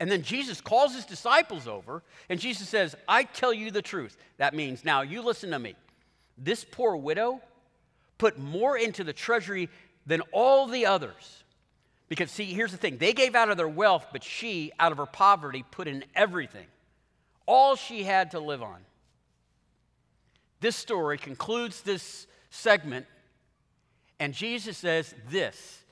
And 0.00 0.10
then 0.10 0.22
Jesus 0.22 0.60
calls 0.60 0.94
his 0.94 1.06
disciples 1.06 1.66
over, 1.66 2.02
and 2.28 2.38
Jesus 2.40 2.68
says, 2.68 2.94
I 3.08 3.22
tell 3.22 3.52
you 3.52 3.70
the 3.70 3.82
truth. 3.82 4.16
That 4.38 4.54
means, 4.54 4.84
now 4.84 5.02
you 5.02 5.22
listen 5.22 5.50
to 5.50 5.58
me. 5.58 5.74
This 6.36 6.66
poor 6.70 6.96
widow 6.96 7.40
put 8.18 8.38
more 8.38 8.76
into 8.76 9.04
the 9.04 9.12
treasury 9.12 9.68
than 10.06 10.20
all 10.32 10.66
the 10.66 10.86
others. 10.86 11.44
Because, 12.08 12.30
see, 12.30 12.44
here's 12.44 12.72
the 12.72 12.78
thing 12.78 12.98
they 12.98 13.12
gave 13.12 13.34
out 13.34 13.50
of 13.50 13.56
their 13.56 13.68
wealth, 13.68 14.06
but 14.12 14.22
she, 14.22 14.70
out 14.78 14.92
of 14.92 14.98
her 14.98 15.06
poverty, 15.06 15.64
put 15.70 15.88
in 15.88 16.04
everything, 16.14 16.66
all 17.46 17.74
she 17.74 18.02
had 18.02 18.32
to 18.32 18.40
live 18.40 18.62
on. 18.62 18.80
This 20.66 20.74
story 20.74 21.16
concludes 21.16 21.82
this 21.82 22.26
segment, 22.50 23.06
and 24.18 24.34
Jesus 24.34 24.76
says, 24.76 25.14
This, 25.30 25.84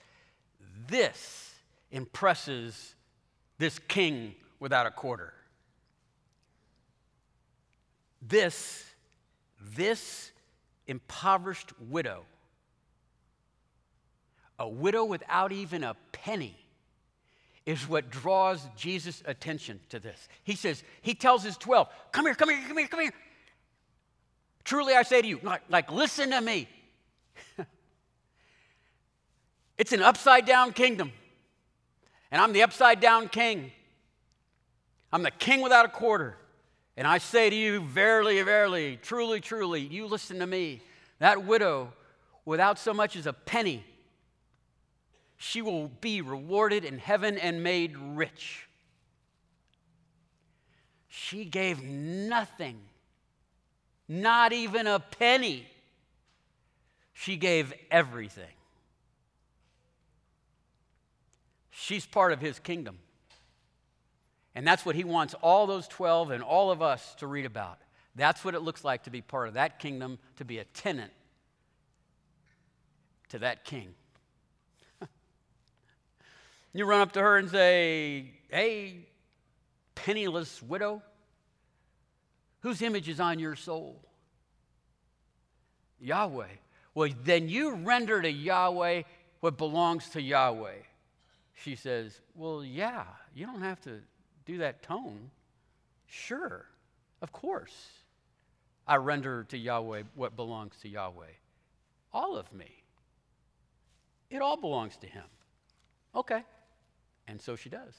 this 0.89 1.55
impresses 1.93 2.97
this 3.57 3.79
king 3.79 4.35
without 4.59 4.85
a 4.85 4.91
quarter. 4.91 5.33
This, 8.21 8.85
this 9.77 10.33
impoverished 10.89 11.71
widow, 11.79 12.25
a 14.59 14.69
widow 14.69 15.05
without 15.05 15.53
even 15.53 15.85
a 15.85 15.95
penny, 16.11 16.57
is 17.65 17.89
what 17.89 18.11
draws 18.11 18.67
Jesus' 18.77 19.23
attention 19.25 19.79
to 19.91 20.01
this. 20.01 20.29
He 20.43 20.57
says, 20.57 20.83
He 21.01 21.15
tells 21.15 21.45
his 21.45 21.57
12, 21.59 21.89
Come 22.11 22.27
here, 22.27 22.35
come 22.35 22.51
here, 22.51 22.65
come 22.67 22.79
here, 22.79 22.89
come 22.89 23.01
here. 23.01 23.13
Truly 24.64 24.94
I 24.94 25.03
say 25.03 25.22
to 25.22 25.29
you, 25.29 25.40
like, 25.42 25.62
like 25.68 25.92
listen 25.92 26.31
to 26.31 26.40
me. 26.40 26.68
it's 29.79 29.92
an 29.92 30.03
upside 30.03 30.46
down 30.46 30.72
kingdom 30.72 31.12
and 32.35 32.42
I'm 32.42 32.53
the 32.53 32.64
upside 32.64 32.98
down 32.98 33.29
king. 33.29 33.70
I'm 35.12 35.22
the 35.22 35.31
king 35.31 35.61
without 35.61 35.85
a 35.85 35.88
quarter. 35.88 36.37
And 36.96 37.07
I 37.07 37.18
say 37.18 37.48
to 37.48 37.55
you, 37.55 37.81
verily, 37.83 38.42
verily, 38.42 38.98
truly, 39.00 39.40
truly, 39.40 39.83
you 39.83 40.07
listen 40.07 40.40
to 40.40 40.46
me. 40.48 40.81
That 41.20 41.44
widow, 41.44 41.92
without 42.44 42.81
so 42.81 42.92
much 42.92 43.14
as 43.14 43.29
a 43.29 43.33
penny, 43.33 43.85
she 45.37 45.62
will 45.62 45.87
be 46.00 46.22
rewarded 46.22 46.85
in 46.85 46.98
heaven 46.98 47.38
and 47.38 47.62
made 47.62 47.96
rich. 47.96 48.66
She 51.07 51.44
gave 51.44 51.85
nothing, 51.85 52.81
not 54.09 54.53
even 54.53 54.87
a 54.87 55.01
penny. 55.01 55.67
She 57.12 57.37
gave 57.37 57.73
everything. 57.90 58.45
She's 61.71 62.07
part 62.07 62.33
of 62.33 62.40
his 62.40 62.59
kingdom. 62.59 62.99
And 64.55 64.67
that's 64.67 64.87
what 64.87 64.95
he 64.95 65.05
wants 65.05 65.35
all 65.35 65.67
those 65.67 65.88
12 65.88 66.31
and 66.31 66.43
all 66.43 66.71
of 66.71 66.81
us 66.81 67.14
to 67.17 67.27
read 67.27 67.47
about. 67.47 67.79
That's 68.14 68.45
what 68.45 68.55
it 68.55 68.61
looks 68.61 68.85
like 68.85 69.05
to 69.05 69.11
be 69.11 69.21
part 69.21 69.49
of 69.49 69.55
that 69.55 69.81
kingdom, 69.81 70.19
to 70.37 70.45
be 70.45 70.59
a 70.59 70.64
tenant 70.64 71.12
to 73.31 73.40
that 73.40 73.64
king. 73.64 73.88
you 76.73 76.85
run 76.85 77.01
up 77.01 77.12
to 77.12 77.21
her 77.21 77.37
and 77.37 77.51
say, 77.51 78.31
Hey, 78.49 79.09
penniless 79.97 80.62
widow, 80.62 81.03
whose 82.64 82.81
image 82.81 83.11
is 83.11 83.20
on 83.20 83.38
your 83.38 83.55
soul? 83.55 84.00
Yahweh. 86.00 86.48
Well, 86.94 87.11
then 87.22 87.48
you 87.50 87.74
render 87.74 88.22
to 88.22 88.31
Yahweh 88.31 89.03
what 89.40 89.59
belongs 89.59 90.09
to 90.11 90.22
Yahweh. 90.22 90.79
She 91.55 91.77
says, 91.77 92.18
Well, 92.35 92.64
yeah, 92.64 93.05
you 93.35 93.44
don't 93.44 93.61
have 93.61 93.83
to 93.83 94.00
do 94.46 94.59
that 94.59 94.83
tone. 94.83 95.31
Sure, 96.07 96.64
of 97.20 97.33
course. 97.33 97.88
I 98.88 98.96
render 98.96 99.44
to 99.44 99.59
Yahweh 99.59 100.05
what 100.14 100.35
belongs 100.35 100.74
to 100.83 100.88
Yahweh. 100.88 101.35
All 102.14 102.37
of 102.37 102.50
me. 102.50 102.83
It 104.31 104.40
all 104.40 104.57
belongs 104.57 104.96
to 104.98 105.07
Him. 105.07 105.24
Okay. 106.14 106.42
And 107.29 107.40
so 107.40 107.57
she 107.57 107.68
does. 107.68 107.94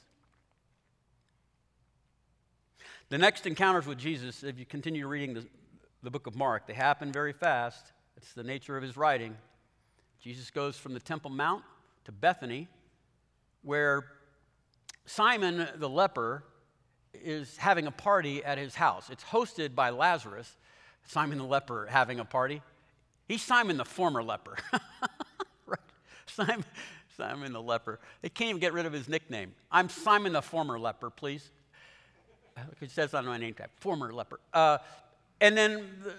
The 3.10 3.20
next 3.20 3.46
encounters 3.46 3.86
with 3.86 4.00
Jesus, 4.00 4.44
if 4.44 4.58
you 4.58 4.66
continue 4.66 5.08
reading 5.08 5.36
the, 5.36 5.46
the 6.02 6.10
book 6.10 6.26
of 6.26 6.36
Mark, 6.36 6.66
they 6.66 6.74
happen 6.74 7.12
very 7.12 7.34
fast. 7.34 7.92
It's 8.18 8.34
the 8.34 8.44
nature 8.44 8.78
of 8.78 8.82
his 8.82 8.98
writing. 8.98 9.38
Jesus 10.20 10.50
goes 10.50 10.76
from 10.76 10.96
the 10.96 11.00
Temple 11.00 11.30
Mount 11.30 11.64
to 12.06 12.12
Bethany, 12.12 12.68
where 13.62 14.08
Simon 15.06 15.68
the 15.76 15.88
leper 15.88 16.46
is 17.14 17.58
having 17.58 17.86
a 17.86 17.92
party 17.92 18.44
at 18.44 18.58
his 18.58 18.74
house. 18.74 19.12
It's 19.12 19.24
hosted 19.24 19.76
by 19.76 19.92
Lazarus, 19.92 20.58
Simon 21.04 21.38
the 21.38 21.44
leper 21.44 21.86
having 21.88 22.20
a 22.20 22.26
party. 22.26 22.64
He's 23.28 23.44
Simon 23.44 23.78
the 23.78 23.86
former 23.86 24.24
leper. 24.24 24.58
right? 25.68 25.80
Simon, 26.26 26.66
Simon 27.16 27.54
the 27.54 27.62
leper. 27.62 28.00
They 28.24 28.30
can't 28.30 28.50
even 28.50 28.60
get 28.60 28.74
rid 28.74 28.88
of 28.88 28.94
his 28.94 29.08
nickname. 29.08 29.54
I'm 29.72 29.90
Simon 29.90 30.34
the 30.34 30.42
former 30.42 30.80
leper, 30.80 31.12
please. 31.12 31.52
It 32.82 32.92
says 32.92 33.14
on 33.14 33.26
my 33.26 33.38
name 33.38 33.54
tag, 33.54 33.70
former 33.80 34.14
leper. 34.14 34.40
Uh, 34.54 34.78
and 35.42 35.58
then 35.58 35.86
the, 36.04 36.14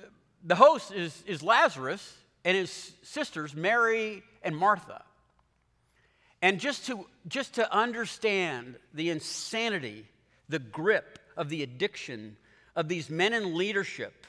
the 0.45 0.55
host 0.55 0.93
is, 0.93 1.23
is 1.27 1.43
Lazarus 1.43 2.17
and 2.45 2.57
his 2.57 2.93
sisters, 3.03 3.55
Mary 3.55 4.23
and 4.43 4.57
Martha. 4.57 5.03
And 6.43 6.61
just 6.61 6.87
to, 6.87 7.07
just 7.29 7.55
to 7.55 7.73
understand 7.75 8.77
the 8.93 9.11
insanity, 9.11 10.07
the 10.49 10.59
grip 10.59 11.19
of 11.37 11.49
the 11.49 11.63
addiction 11.63 12.37
of 12.75 12.89
these 12.89 13.09
men 13.09 13.33
in 13.33 13.57
leadership 13.57 14.27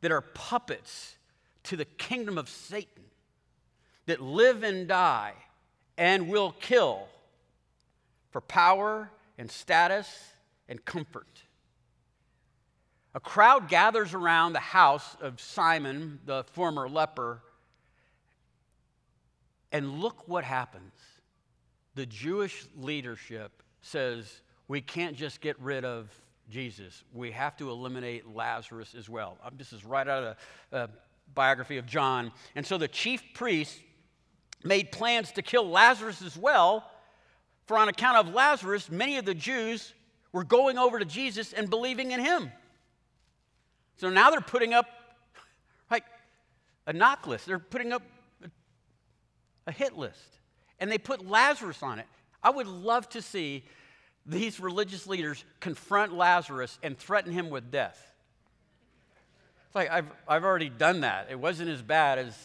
that 0.00 0.10
are 0.10 0.22
puppets 0.22 1.16
to 1.64 1.76
the 1.76 1.84
kingdom 1.84 2.38
of 2.38 2.48
Satan, 2.48 3.04
that 4.06 4.20
live 4.20 4.62
and 4.62 4.88
die 4.88 5.34
and 5.98 6.28
will 6.28 6.52
kill 6.52 7.08
for 8.30 8.40
power 8.40 9.10
and 9.36 9.50
status 9.50 10.08
and 10.68 10.84
comfort. 10.84 11.42
A 13.14 13.20
crowd 13.20 13.68
gathers 13.68 14.14
around 14.14 14.52
the 14.52 14.60
house 14.60 15.16
of 15.20 15.40
Simon, 15.40 16.20
the 16.26 16.44
former 16.44 16.88
leper, 16.88 17.42
and 19.72 20.00
look 20.00 20.28
what 20.28 20.44
happens 20.44 20.92
the 21.96 22.06
Jewish 22.06 22.66
leadership 22.76 23.62
says 23.80 24.42
we 24.68 24.80
can't 24.80 25.16
just 25.16 25.40
get 25.40 25.58
rid 25.58 25.84
of 25.84 26.10
Jesus. 26.48 27.02
We 27.12 27.32
have 27.32 27.56
to 27.56 27.70
eliminate 27.70 28.28
Lazarus 28.28 28.94
as 28.96 29.08
well. 29.08 29.38
Um, 29.42 29.54
this 29.56 29.72
is 29.72 29.84
right 29.84 30.06
out 30.06 30.22
of 30.22 30.36
the 30.70 30.76
uh, 30.76 30.86
biography 31.34 31.78
of 31.78 31.86
John. 31.86 32.30
And 32.54 32.64
so 32.64 32.78
the 32.78 32.86
chief 32.86 33.22
priests 33.34 33.80
made 34.62 34.92
plans 34.92 35.32
to 35.32 35.42
kill 35.42 35.68
Lazarus 35.68 36.22
as 36.22 36.36
well, 36.36 36.88
for 37.66 37.78
on 37.78 37.88
account 37.88 38.28
of 38.28 38.34
Lazarus, 38.34 38.90
many 38.90 39.16
of 39.16 39.24
the 39.24 39.34
Jews 39.34 39.94
were 40.36 40.44
going 40.44 40.76
over 40.76 40.98
to 40.98 41.06
Jesus 41.06 41.54
and 41.54 41.70
believing 41.70 42.10
in 42.10 42.20
him. 42.20 42.52
So 43.96 44.10
now 44.10 44.28
they're 44.28 44.42
putting 44.42 44.74
up 44.74 44.84
like 45.90 46.04
a 46.86 46.92
knock 46.92 47.26
list. 47.26 47.46
They're 47.46 47.58
putting 47.58 47.90
up 47.90 48.02
a 49.66 49.72
hit 49.72 49.96
list 49.96 50.20
and 50.78 50.92
they 50.92 50.98
put 50.98 51.26
Lazarus 51.26 51.82
on 51.82 52.00
it. 52.00 52.06
I 52.42 52.50
would 52.50 52.66
love 52.66 53.08
to 53.10 53.22
see 53.22 53.64
these 54.26 54.60
religious 54.60 55.06
leaders 55.06 55.42
confront 55.58 56.12
Lazarus 56.12 56.78
and 56.82 56.98
threaten 56.98 57.32
him 57.32 57.48
with 57.48 57.70
death. 57.70 57.98
It's 59.68 59.74
like, 59.74 59.90
I've, 59.90 60.10
I've 60.28 60.44
already 60.44 60.68
done 60.68 61.00
that. 61.00 61.28
It 61.30 61.40
wasn't 61.40 61.70
as 61.70 61.80
bad 61.80 62.18
as, 62.18 62.36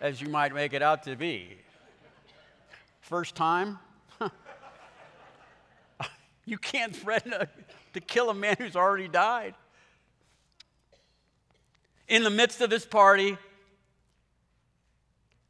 as 0.00 0.18
you 0.18 0.30
might 0.30 0.54
make 0.54 0.72
it 0.72 0.80
out 0.80 1.02
to 1.02 1.14
be. 1.14 1.58
First 3.02 3.34
time? 3.34 3.78
You 6.44 6.58
can't 6.58 6.94
threaten 6.94 7.32
a, 7.32 7.48
to 7.92 8.00
kill 8.00 8.30
a 8.30 8.34
man 8.34 8.56
who's 8.58 8.76
already 8.76 9.08
died. 9.08 9.54
In 12.08 12.22
the 12.22 12.30
midst 12.30 12.60
of 12.60 12.70
this 12.70 12.84
party, 12.84 13.38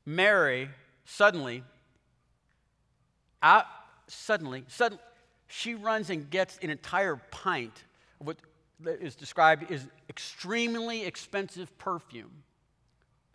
Mary 0.07 0.69
suddenly 1.05 1.65
out, 3.43 3.67
suddenly, 4.07 4.65
suddenly, 4.69 5.03
she 5.49 5.75
runs 5.75 6.11
and 6.11 6.31
gets 6.31 6.59
an 6.63 6.71
entire 6.71 7.17
pint 7.31 7.85
of 8.21 8.27
what 8.27 8.37
is 9.01 9.15
described 9.15 9.71
as 9.71 9.87
extremely 10.09 11.05
expensive 11.05 11.77
perfume, 11.79 12.43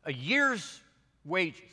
a 0.06 0.14
year's 0.14 0.82
wages. 1.26 1.72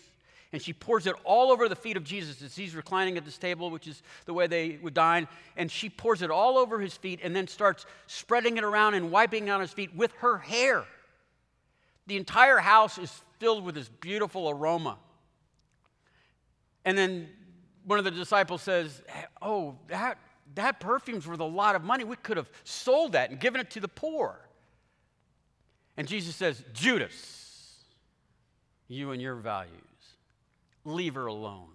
And 0.57 0.62
she 0.62 0.73
pours 0.73 1.07
it 1.07 1.14
all 1.23 1.51
over 1.53 1.69
the 1.69 1.77
feet 1.77 1.99
of 1.99 2.03
Jesus 2.03 2.40
as 2.40 2.57
he's 2.57 2.75
reclining 2.75 3.19
at 3.19 3.27
this 3.27 3.37
table, 3.37 3.71
which 3.71 3.87
is 3.87 4.03
the 4.25 4.33
way 4.33 4.47
they 4.47 4.79
would 4.81 4.95
dine. 4.95 5.29
And 5.55 5.71
she 5.71 5.90
pours 5.90 6.23
it 6.23 6.31
all 6.31 6.57
over 6.57 6.81
his 6.81 6.97
feet 6.97 7.21
and 7.23 7.37
then 7.37 7.47
starts 7.47 7.85
spreading 8.07 8.57
it 8.57 8.64
around 8.64 8.95
and 8.95 9.11
wiping 9.11 9.45
down 9.45 9.61
his 9.61 9.71
feet 9.71 9.95
with 9.95 10.12
her 10.21 10.38
hair. 10.38 10.85
The 12.07 12.16
entire 12.16 12.57
house 12.57 12.97
is 12.97 13.12
filled 13.38 13.66
with 13.66 13.75
this 13.75 13.90
beautiful 14.01 14.49
aroma. 14.49 14.97
And 16.87 16.97
then 16.97 17.29
one 17.85 17.99
of 17.99 18.07
the 18.07 18.11
disciples 18.11 18.62
says, 18.62 19.03
Oh, 19.42 19.77
that, 19.88 20.16
that 20.55 20.81
perfume's 20.81 21.27
worth 21.27 21.40
a 21.40 21.45
lot 21.45 21.77
of 21.77 21.85
money. 21.85 22.05
We 22.05 22.16
could 22.16 22.38
have 22.38 22.49
sold 22.64 23.12
that 23.12 23.29
and 23.29 23.38
given 23.38 23.61
it 23.61 23.69
to 23.73 23.81
the 23.81 23.88
poor. 23.88 24.40
And 25.99 26.09
Jesus 26.09 26.35
says, 26.35 26.64
Judas, 26.73 27.75
you 28.88 29.11
and 29.11 29.21
your 29.21 29.35
values, 29.35 29.83
leave 30.87 31.14
her 31.14 31.27
alone. 31.27 31.68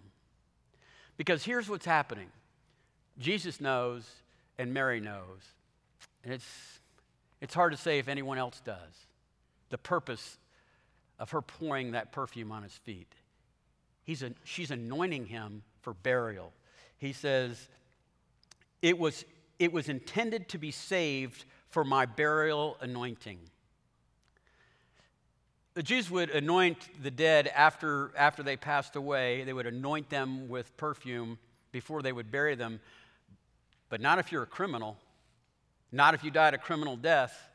Because 1.17 1.43
here's 1.43 1.69
what's 1.69 1.85
happening 1.85 2.29
Jesus 3.19 3.61
knows, 3.61 4.09
and 4.57 4.73
Mary 4.73 4.99
knows. 4.99 5.53
And 6.23 6.33
it's, 6.33 6.79
it's 7.41 7.53
hard 7.53 7.71
to 7.73 7.77
say 7.77 7.99
if 7.99 8.07
anyone 8.07 8.37
else 8.37 8.61
does. 8.63 9.07
The 9.69 9.77
purpose 9.77 10.37
of 11.19 11.31
her 11.31 11.41
pouring 11.41 11.91
that 11.91 12.11
perfume 12.11 12.51
on 12.51 12.63
his 12.63 12.73
feet. 12.73 13.11
He's 14.03 14.23
a, 14.23 14.31
she's 14.43 14.71
anointing 14.71 15.27
him 15.27 15.63
for 15.81 15.93
burial. 15.93 16.51
He 16.97 17.13
says, 17.13 17.67
it 18.81 18.97
was, 18.97 19.25
it 19.59 19.71
was 19.71 19.89
intended 19.89 20.49
to 20.49 20.57
be 20.57 20.71
saved 20.71 21.45
for 21.69 21.83
my 21.83 22.05
burial 22.05 22.77
anointing. 22.81 23.39
The 25.73 25.83
Jews 25.83 26.11
would 26.11 26.29
anoint 26.31 26.77
the 27.01 27.11
dead 27.11 27.47
after, 27.47 28.11
after 28.17 28.43
they 28.43 28.57
passed 28.57 28.97
away. 28.97 29.43
They 29.43 29.53
would 29.53 29.67
anoint 29.67 30.09
them 30.09 30.49
with 30.49 30.75
perfume 30.75 31.37
before 31.71 32.01
they 32.01 32.11
would 32.11 32.29
bury 32.29 32.55
them. 32.55 32.81
But 33.89 34.01
not 34.01 34.19
if 34.19 34.31
you're 34.31 34.43
a 34.43 34.47
criminal, 34.47 34.97
not 35.91 36.13
if 36.13 36.23
you 36.23 36.31
died 36.31 36.53
a 36.53 36.57
criminal 36.57 36.97
death. 36.97 37.49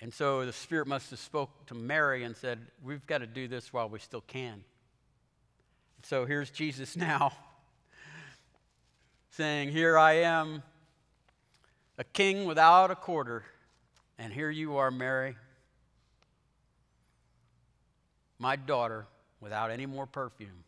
And 0.00 0.14
so 0.14 0.46
the 0.46 0.52
Spirit 0.52 0.86
must 0.86 1.10
have 1.10 1.18
spoke 1.18 1.66
to 1.66 1.74
Mary 1.74 2.24
and 2.24 2.34
said, 2.34 2.58
We've 2.82 3.06
got 3.06 3.18
to 3.18 3.26
do 3.26 3.48
this 3.48 3.72
while 3.72 3.88
we 3.88 3.98
still 3.98 4.22
can. 4.26 4.64
So 6.04 6.24
here's 6.24 6.50
Jesus 6.50 6.96
now 6.96 7.32
saying, 9.32 9.70
Here 9.70 9.98
I 9.98 10.14
am, 10.14 10.62
a 11.98 12.04
king 12.04 12.46
without 12.46 12.90
a 12.90 12.96
quarter, 12.96 13.44
and 14.18 14.32
here 14.32 14.50
you 14.50 14.78
are, 14.78 14.90
Mary, 14.90 15.36
my 18.38 18.56
daughter, 18.56 19.06
without 19.40 19.70
any 19.70 19.86
more 19.86 20.06
perfume. 20.06 20.64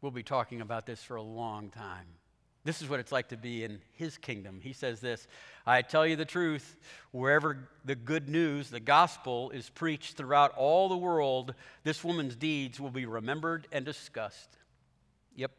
We'll 0.00 0.12
be 0.12 0.22
talking 0.22 0.60
about 0.60 0.86
this 0.86 1.02
for 1.02 1.16
a 1.16 1.22
long 1.22 1.70
time. 1.70 2.06
This 2.64 2.82
is 2.82 2.88
what 2.88 3.00
it's 3.00 3.12
like 3.12 3.28
to 3.28 3.36
be 3.36 3.64
in 3.64 3.80
his 3.92 4.18
kingdom. 4.18 4.60
He 4.62 4.72
says 4.72 5.00
this 5.00 5.26
I 5.66 5.82
tell 5.82 6.06
you 6.06 6.16
the 6.16 6.24
truth, 6.24 6.76
wherever 7.10 7.68
the 7.84 7.94
good 7.94 8.28
news, 8.28 8.70
the 8.70 8.80
gospel, 8.80 9.50
is 9.50 9.70
preached 9.70 10.16
throughout 10.16 10.52
all 10.56 10.88
the 10.88 10.96
world, 10.96 11.54
this 11.84 12.04
woman's 12.04 12.36
deeds 12.36 12.78
will 12.78 12.90
be 12.90 13.06
remembered 13.06 13.66
and 13.72 13.84
discussed. 13.84 14.56
Yep. 15.36 15.52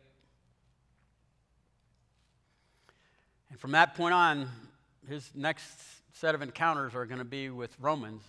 And 3.49 3.59
from 3.59 3.71
that 3.71 3.95
point 3.95 4.13
on, 4.13 4.47
his 5.07 5.31
next 5.33 5.79
set 6.13 6.35
of 6.35 6.41
encounters 6.41 6.93
are 6.93 7.05
going 7.05 7.19
to 7.19 7.25
be 7.25 7.49
with 7.49 7.75
Romans 7.79 8.21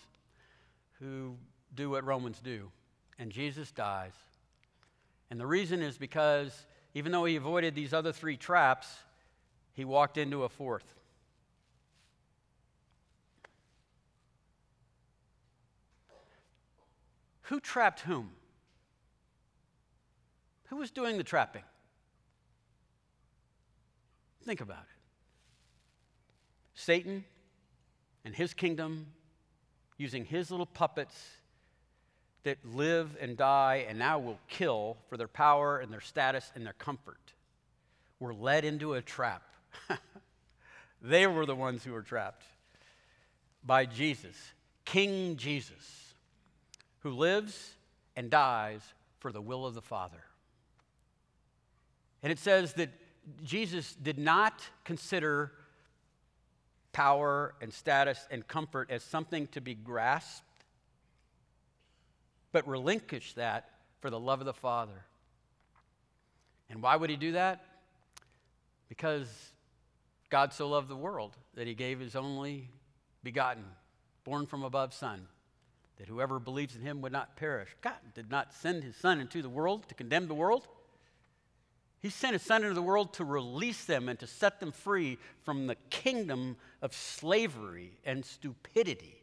who 1.02 1.36
do 1.74 1.90
what 1.90 2.04
Romans 2.04 2.40
do. 2.42 2.70
And 3.18 3.30
Jesus 3.30 3.70
dies. 3.70 4.12
And 5.30 5.40
the 5.40 5.46
reason 5.46 5.82
is 5.82 5.98
because 5.98 6.66
even 6.94 7.12
though 7.12 7.24
he 7.24 7.36
avoided 7.36 7.74
these 7.74 7.92
other 7.92 8.12
three 8.12 8.36
traps, 8.36 8.88
he 9.72 9.84
walked 9.84 10.18
into 10.18 10.44
a 10.44 10.48
fourth. 10.48 10.94
Who 17.42 17.60
trapped 17.60 18.00
whom? 18.00 18.30
Who 20.68 20.76
was 20.76 20.90
doing 20.90 21.18
the 21.18 21.24
trapping? 21.24 21.64
Think 24.44 24.60
about 24.60 24.82
it. 24.82 25.00
Satan 26.74 27.24
and 28.24 28.34
his 28.34 28.54
kingdom 28.54 29.06
using 30.02 30.24
his 30.24 30.50
little 30.50 30.66
puppets 30.66 31.16
that 32.42 32.58
live 32.74 33.16
and 33.20 33.36
die 33.36 33.86
and 33.88 34.00
now 34.00 34.18
will 34.18 34.40
kill 34.48 34.96
for 35.08 35.16
their 35.16 35.28
power 35.28 35.78
and 35.78 35.92
their 35.92 36.00
status 36.00 36.50
and 36.56 36.66
their 36.66 36.72
comfort 36.72 37.20
were 38.18 38.34
led 38.34 38.64
into 38.64 38.94
a 38.94 39.00
trap. 39.00 39.44
they 41.02 41.28
were 41.28 41.46
the 41.46 41.54
ones 41.54 41.84
who 41.84 41.92
were 41.92 42.02
trapped 42.02 42.42
by 43.64 43.86
Jesus, 43.86 44.36
King 44.84 45.36
Jesus, 45.36 46.14
who 47.00 47.10
lives 47.10 47.74
and 48.16 48.28
dies 48.28 48.80
for 49.20 49.30
the 49.30 49.40
will 49.40 49.64
of 49.64 49.74
the 49.74 49.82
Father. 49.82 50.24
And 52.24 52.32
it 52.32 52.40
says 52.40 52.72
that 52.74 52.90
Jesus 53.44 53.94
did 53.94 54.18
not 54.18 54.62
consider 54.82 55.52
power 56.92 57.54
and 57.60 57.72
status 57.72 58.26
and 58.30 58.46
comfort 58.46 58.90
as 58.90 59.02
something 59.02 59.46
to 59.48 59.60
be 59.60 59.74
grasped 59.74 60.42
but 62.52 62.68
relinquish 62.68 63.32
that 63.34 63.70
for 64.00 64.10
the 64.10 64.20
love 64.20 64.40
of 64.40 64.46
the 64.46 64.52
Father. 64.52 65.04
And 66.68 66.82
why 66.82 66.96
would 66.96 67.10
he 67.10 67.16
do 67.16 67.32
that? 67.32 67.64
Because 68.88 69.26
God 70.30 70.52
so 70.52 70.68
loved 70.68 70.88
the 70.88 70.96
world 70.96 71.36
that 71.54 71.66
he 71.66 71.74
gave 71.74 71.98
his 71.98 72.14
only 72.14 72.68
begotten, 73.22 73.64
born 74.24 74.46
from 74.46 74.62
above 74.62 74.94
Son, 74.94 75.26
that 75.98 76.08
whoever 76.08 76.38
believes 76.38 76.76
in 76.76 76.82
him 76.82 77.00
would 77.00 77.12
not 77.12 77.36
perish. 77.36 77.70
God 77.80 77.94
did 78.14 78.30
not 78.30 78.54
send 78.54 78.84
his 78.84 78.96
Son 78.96 79.20
into 79.20 79.42
the 79.42 79.48
world 79.48 79.88
to 79.88 79.94
condemn 79.94 80.28
the 80.28 80.34
world. 80.34 80.68
He 82.02 82.10
sent 82.10 82.32
his 82.32 82.42
Son 82.42 82.62
into 82.62 82.74
the 82.74 82.82
world 82.82 83.14
to 83.14 83.24
release 83.24 83.84
them 83.84 84.08
and 84.08 84.18
to 84.18 84.26
set 84.26 84.58
them 84.58 84.72
free 84.72 85.18
from 85.44 85.68
the 85.68 85.76
kingdom 85.88 86.56
of 86.82 86.92
slavery 86.92 87.92
and 88.04 88.24
stupidity. 88.24 89.22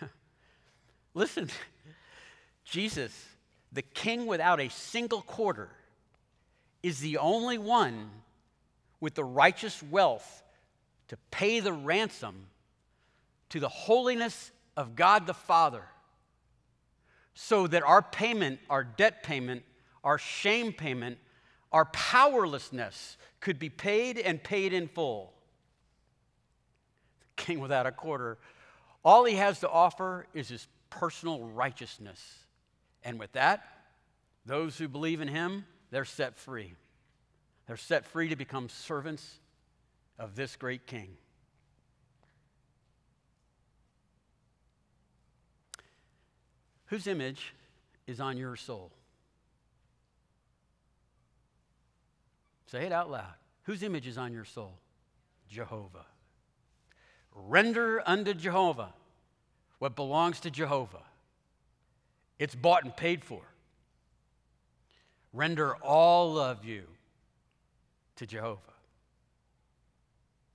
Listen, 1.14 1.48
Jesus, 2.64 3.28
the 3.72 3.82
king 3.82 4.26
without 4.26 4.60
a 4.60 4.68
single 4.70 5.22
quarter, 5.22 5.70
is 6.82 6.98
the 6.98 7.18
only 7.18 7.56
one 7.56 8.10
with 9.00 9.14
the 9.14 9.24
righteous 9.24 9.84
wealth 9.84 10.42
to 11.08 11.16
pay 11.30 11.60
the 11.60 11.72
ransom 11.72 12.48
to 13.50 13.60
the 13.60 13.68
holiness 13.68 14.50
of 14.76 14.96
God 14.96 15.28
the 15.28 15.34
Father 15.34 15.84
so 17.34 17.68
that 17.68 17.84
our 17.84 18.02
payment, 18.02 18.58
our 18.68 18.82
debt 18.82 19.22
payment, 19.22 19.62
our 20.04 20.18
shame 20.18 20.72
payment, 20.72 21.18
our 21.72 21.86
powerlessness 21.86 23.16
could 23.40 23.58
be 23.58 23.70
paid 23.70 24.18
and 24.18 24.42
paid 24.42 24.72
in 24.72 24.86
full. 24.86 25.32
King 27.36 27.58
without 27.58 27.86
a 27.86 27.92
quarter. 27.92 28.38
All 29.04 29.24
he 29.24 29.34
has 29.36 29.60
to 29.60 29.68
offer 29.68 30.26
is 30.34 30.48
his 30.48 30.68
personal 30.90 31.40
righteousness. 31.40 32.44
And 33.02 33.18
with 33.18 33.32
that, 33.32 33.66
those 34.46 34.78
who 34.78 34.88
believe 34.88 35.20
in 35.20 35.28
him, 35.28 35.64
they're 35.90 36.04
set 36.04 36.38
free. 36.38 36.74
They're 37.66 37.76
set 37.76 38.06
free 38.06 38.28
to 38.28 38.36
become 38.36 38.68
servants 38.68 39.40
of 40.18 40.36
this 40.36 40.54
great 40.56 40.86
king. 40.86 41.16
Whose 46.86 47.06
image 47.06 47.54
is 48.06 48.20
on 48.20 48.36
your 48.36 48.56
soul? 48.56 48.92
Say 52.74 52.86
it 52.86 52.92
out 52.92 53.08
loud. 53.08 53.34
Whose 53.66 53.84
image 53.84 54.08
is 54.08 54.18
on 54.18 54.32
your 54.32 54.44
soul? 54.44 54.72
Jehovah. 55.48 56.06
Render 57.32 58.02
unto 58.04 58.34
Jehovah 58.34 58.92
what 59.78 59.94
belongs 59.94 60.40
to 60.40 60.50
Jehovah. 60.50 61.04
It's 62.40 62.56
bought 62.56 62.82
and 62.82 62.96
paid 62.96 63.24
for. 63.24 63.42
Render 65.32 65.76
all 65.76 66.36
of 66.36 66.64
you 66.64 66.82
to 68.16 68.26
Jehovah. 68.26 68.58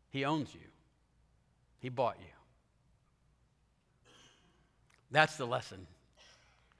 He 0.09 0.25
owns 0.25 0.53
you, 0.53 0.67
He 1.79 1.87
bought 1.87 2.17
you. 2.19 2.33
That's 5.09 5.37
the 5.37 5.47
lesson 5.47 5.87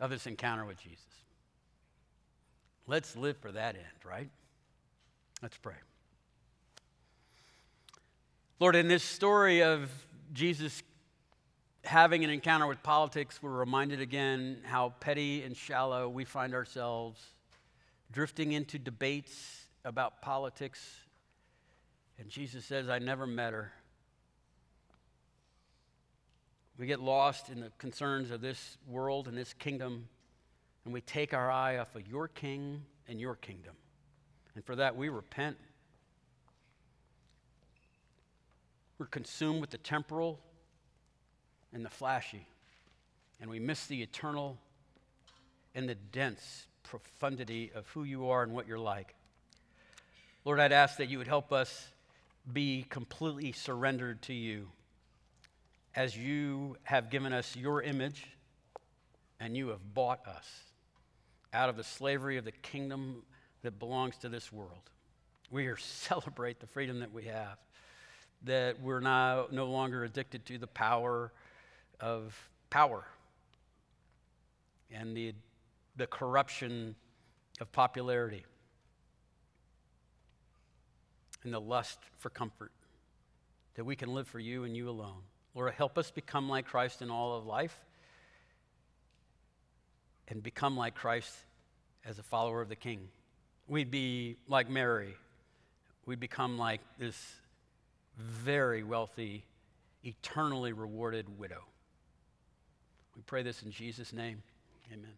of 0.02 0.10
this 0.10 0.28
encounter 0.28 0.66
with 0.66 0.82
Jesus. 0.82 1.06
Let's 2.88 3.16
live 3.16 3.38
for 3.38 3.54
that 3.54 3.76
end, 3.76 3.86
right? 4.04 4.30
Let's 5.42 5.58
pray. 5.58 5.76
Lord, 8.60 8.76
in 8.76 8.88
this 8.88 9.04
story 9.04 9.64
of 9.64 9.90
Jesus 10.34 10.84
having 11.84 12.24
an 12.24 12.30
encounter 12.30 12.68
with 12.68 12.84
politics, 12.84 13.42
we're 13.42 13.52
reminded 13.52 14.02
again 14.02 14.62
how 14.64 14.94
petty 15.00 15.44
and 15.44 15.56
shallow 15.56 16.10
we 16.10 16.26
find 16.26 16.54
ourselves, 16.54 17.22
drifting 18.12 18.52
into 18.52 18.78
debates 18.78 19.68
about 19.86 20.22
politics. 20.22 20.98
And 22.18 22.30
Jesus 22.30 22.66
says, 22.66 22.90
I 22.90 23.00
never 23.00 23.26
met 23.26 23.54
her. 23.54 23.72
We 26.78 26.86
get 26.86 27.00
lost 27.00 27.50
in 27.50 27.62
the 27.62 27.72
concerns 27.78 28.32
of 28.32 28.42
this 28.42 28.78
world 28.88 29.28
and 29.28 29.38
this 29.38 29.54
kingdom 29.54 30.08
and 30.86 30.94
we 30.94 31.02
take 31.02 31.34
our 31.34 31.52
eye 31.52 31.78
off 31.78 31.96
of 31.96 32.08
your 32.08 32.28
king 32.28 32.82
and 33.08 33.20
your 33.20 33.36
kingdom. 33.36 33.76
And 34.60 34.66
for 34.66 34.76
that, 34.76 34.97
we 34.97 35.07
repent. 35.07 35.55
We're 38.97 39.05
consumed 39.05 39.62
with 39.62 39.70
the 39.70 39.78
temporal 39.78 40.38
and 41.72 41.86
the 41.86 41.89
flashy, 41.89 42.45
and 43.39 43.49
we 43.49 43.57
miss 43.57 43.86
the 43.86 44.01
eternal 44.01 44.57
and 45.76 45.88
the 45.88 45.95
dense 45.95 46.66
profundity 46.84 47.72
of 47.74 47.88
who 47.88 48.03
you 48.03 48.28
are 48.28 48.43
and 48.43 48.51
what 48.51 48.68
you're 48.68 48.78
like. 48.78 49.16
Lord, 50.43 50.60
I'd 50.60 50.74
ask 50.74 50.97
that 50.97 51.07
you 51.07 51.20
would 51.20 51.28
help 51.28 51.53
us 51.53 51.88
be 52.51 52.86
completely 52.89 53.53
surrendered 53.53 54.22
to 54.24 54.34
you 54.34 54.68
as 55.95 56.18
you 56.18 56.76
have 56.84 57.10
given 57.10 57.32
us 57.32 57.55
your 57.55 57.82
image 57.82 58.28
and 59.39 59.55
you 59.55 59.70
have 59.70 59.93
bought 59.93 60.28
us 60.28 60.64
out 61.53 61.70
of 61.70 61.78
the 61.78 61.84
slavery 61.86 62.36
of 62.36 62.43
the 62.43 62.51
kingdom 62.51 63.24
that 63.64 63.80
belongs 63.80 64.18
to 64.18 64.30
this 64.30 64.51
world. 64.51 64.89
We 65.51 65.70
celebrate 65.80 66.60
the 66.60 66.68
freedom 66.68 66.99
that 66.99 67.14
we 67.14 67.26
have, 67.26 67.57
that 68.43 68.82
we're 68.82 68.99
now 68.99 69.47
no 69.51 69.66
longer 69.66 70.03
addicted 70.03 70.45
to 70.47 70.57
the 70.57 70.68
power 70.68 71.32
of 71.99 72.49
power 72.70 73.03
and 74.91 75.16
the, 75.16 75.34
the 75.97 76.07
corruption 76.07 76.95
of 77.60 77.72
popularity 77.72 78.45
and 81.43 81.53
the 81.53 81.60
lust 81.60 81.99
for 82.18 82.30
comfort, 82.30 82.72
that 83.76 83.84
we 83.84 83.95
can 83.95 84.14
live 84.14 84.28
for 84.28 84.39
you 84.39 84.64
and 84.64 84.76
you 84.76 84.89
alone. 84.89 85.22
Lord, 85.55 85.74
help 85.74 85.97
us 85.97 86.12
become 86.12 86.49
like 86.49 86.66
Christ 86.66 87.01
in 87.01 87.10
all 87.10 87.38
of 87.38 87.45
life 87.45 87.78
and 90.28 90.43
become 90.43 90.78
like 90.78 90.95
Christ 90.95 91.34
as 92.05 92.20
a 92.20 92.24
follower 92.24 92.62
of 92.62 92.70
the 92.70 92.76
King. 92.76 93.10
We'd 93.70 93.92
be 93.92 94.38
like 94.48 94.68
Mary. 94.68 95.16
We'd 96.08 96.20
become 96.20 96.58
like 96.58 96.82
this 96.98 97.36
very 98.18 98.84
wealthy, 98.84 99.46
eternally 100.04 100.74
rewarded 100.74 101.38
widow. 101.38 101.64
We 103.16 103.22
pray 103.22 103.44
this 103.44 103.62
in 103.62 103.72
Jesus' 103.72 104.12
name. 104.12 104.42
Amen. 104.92 105.14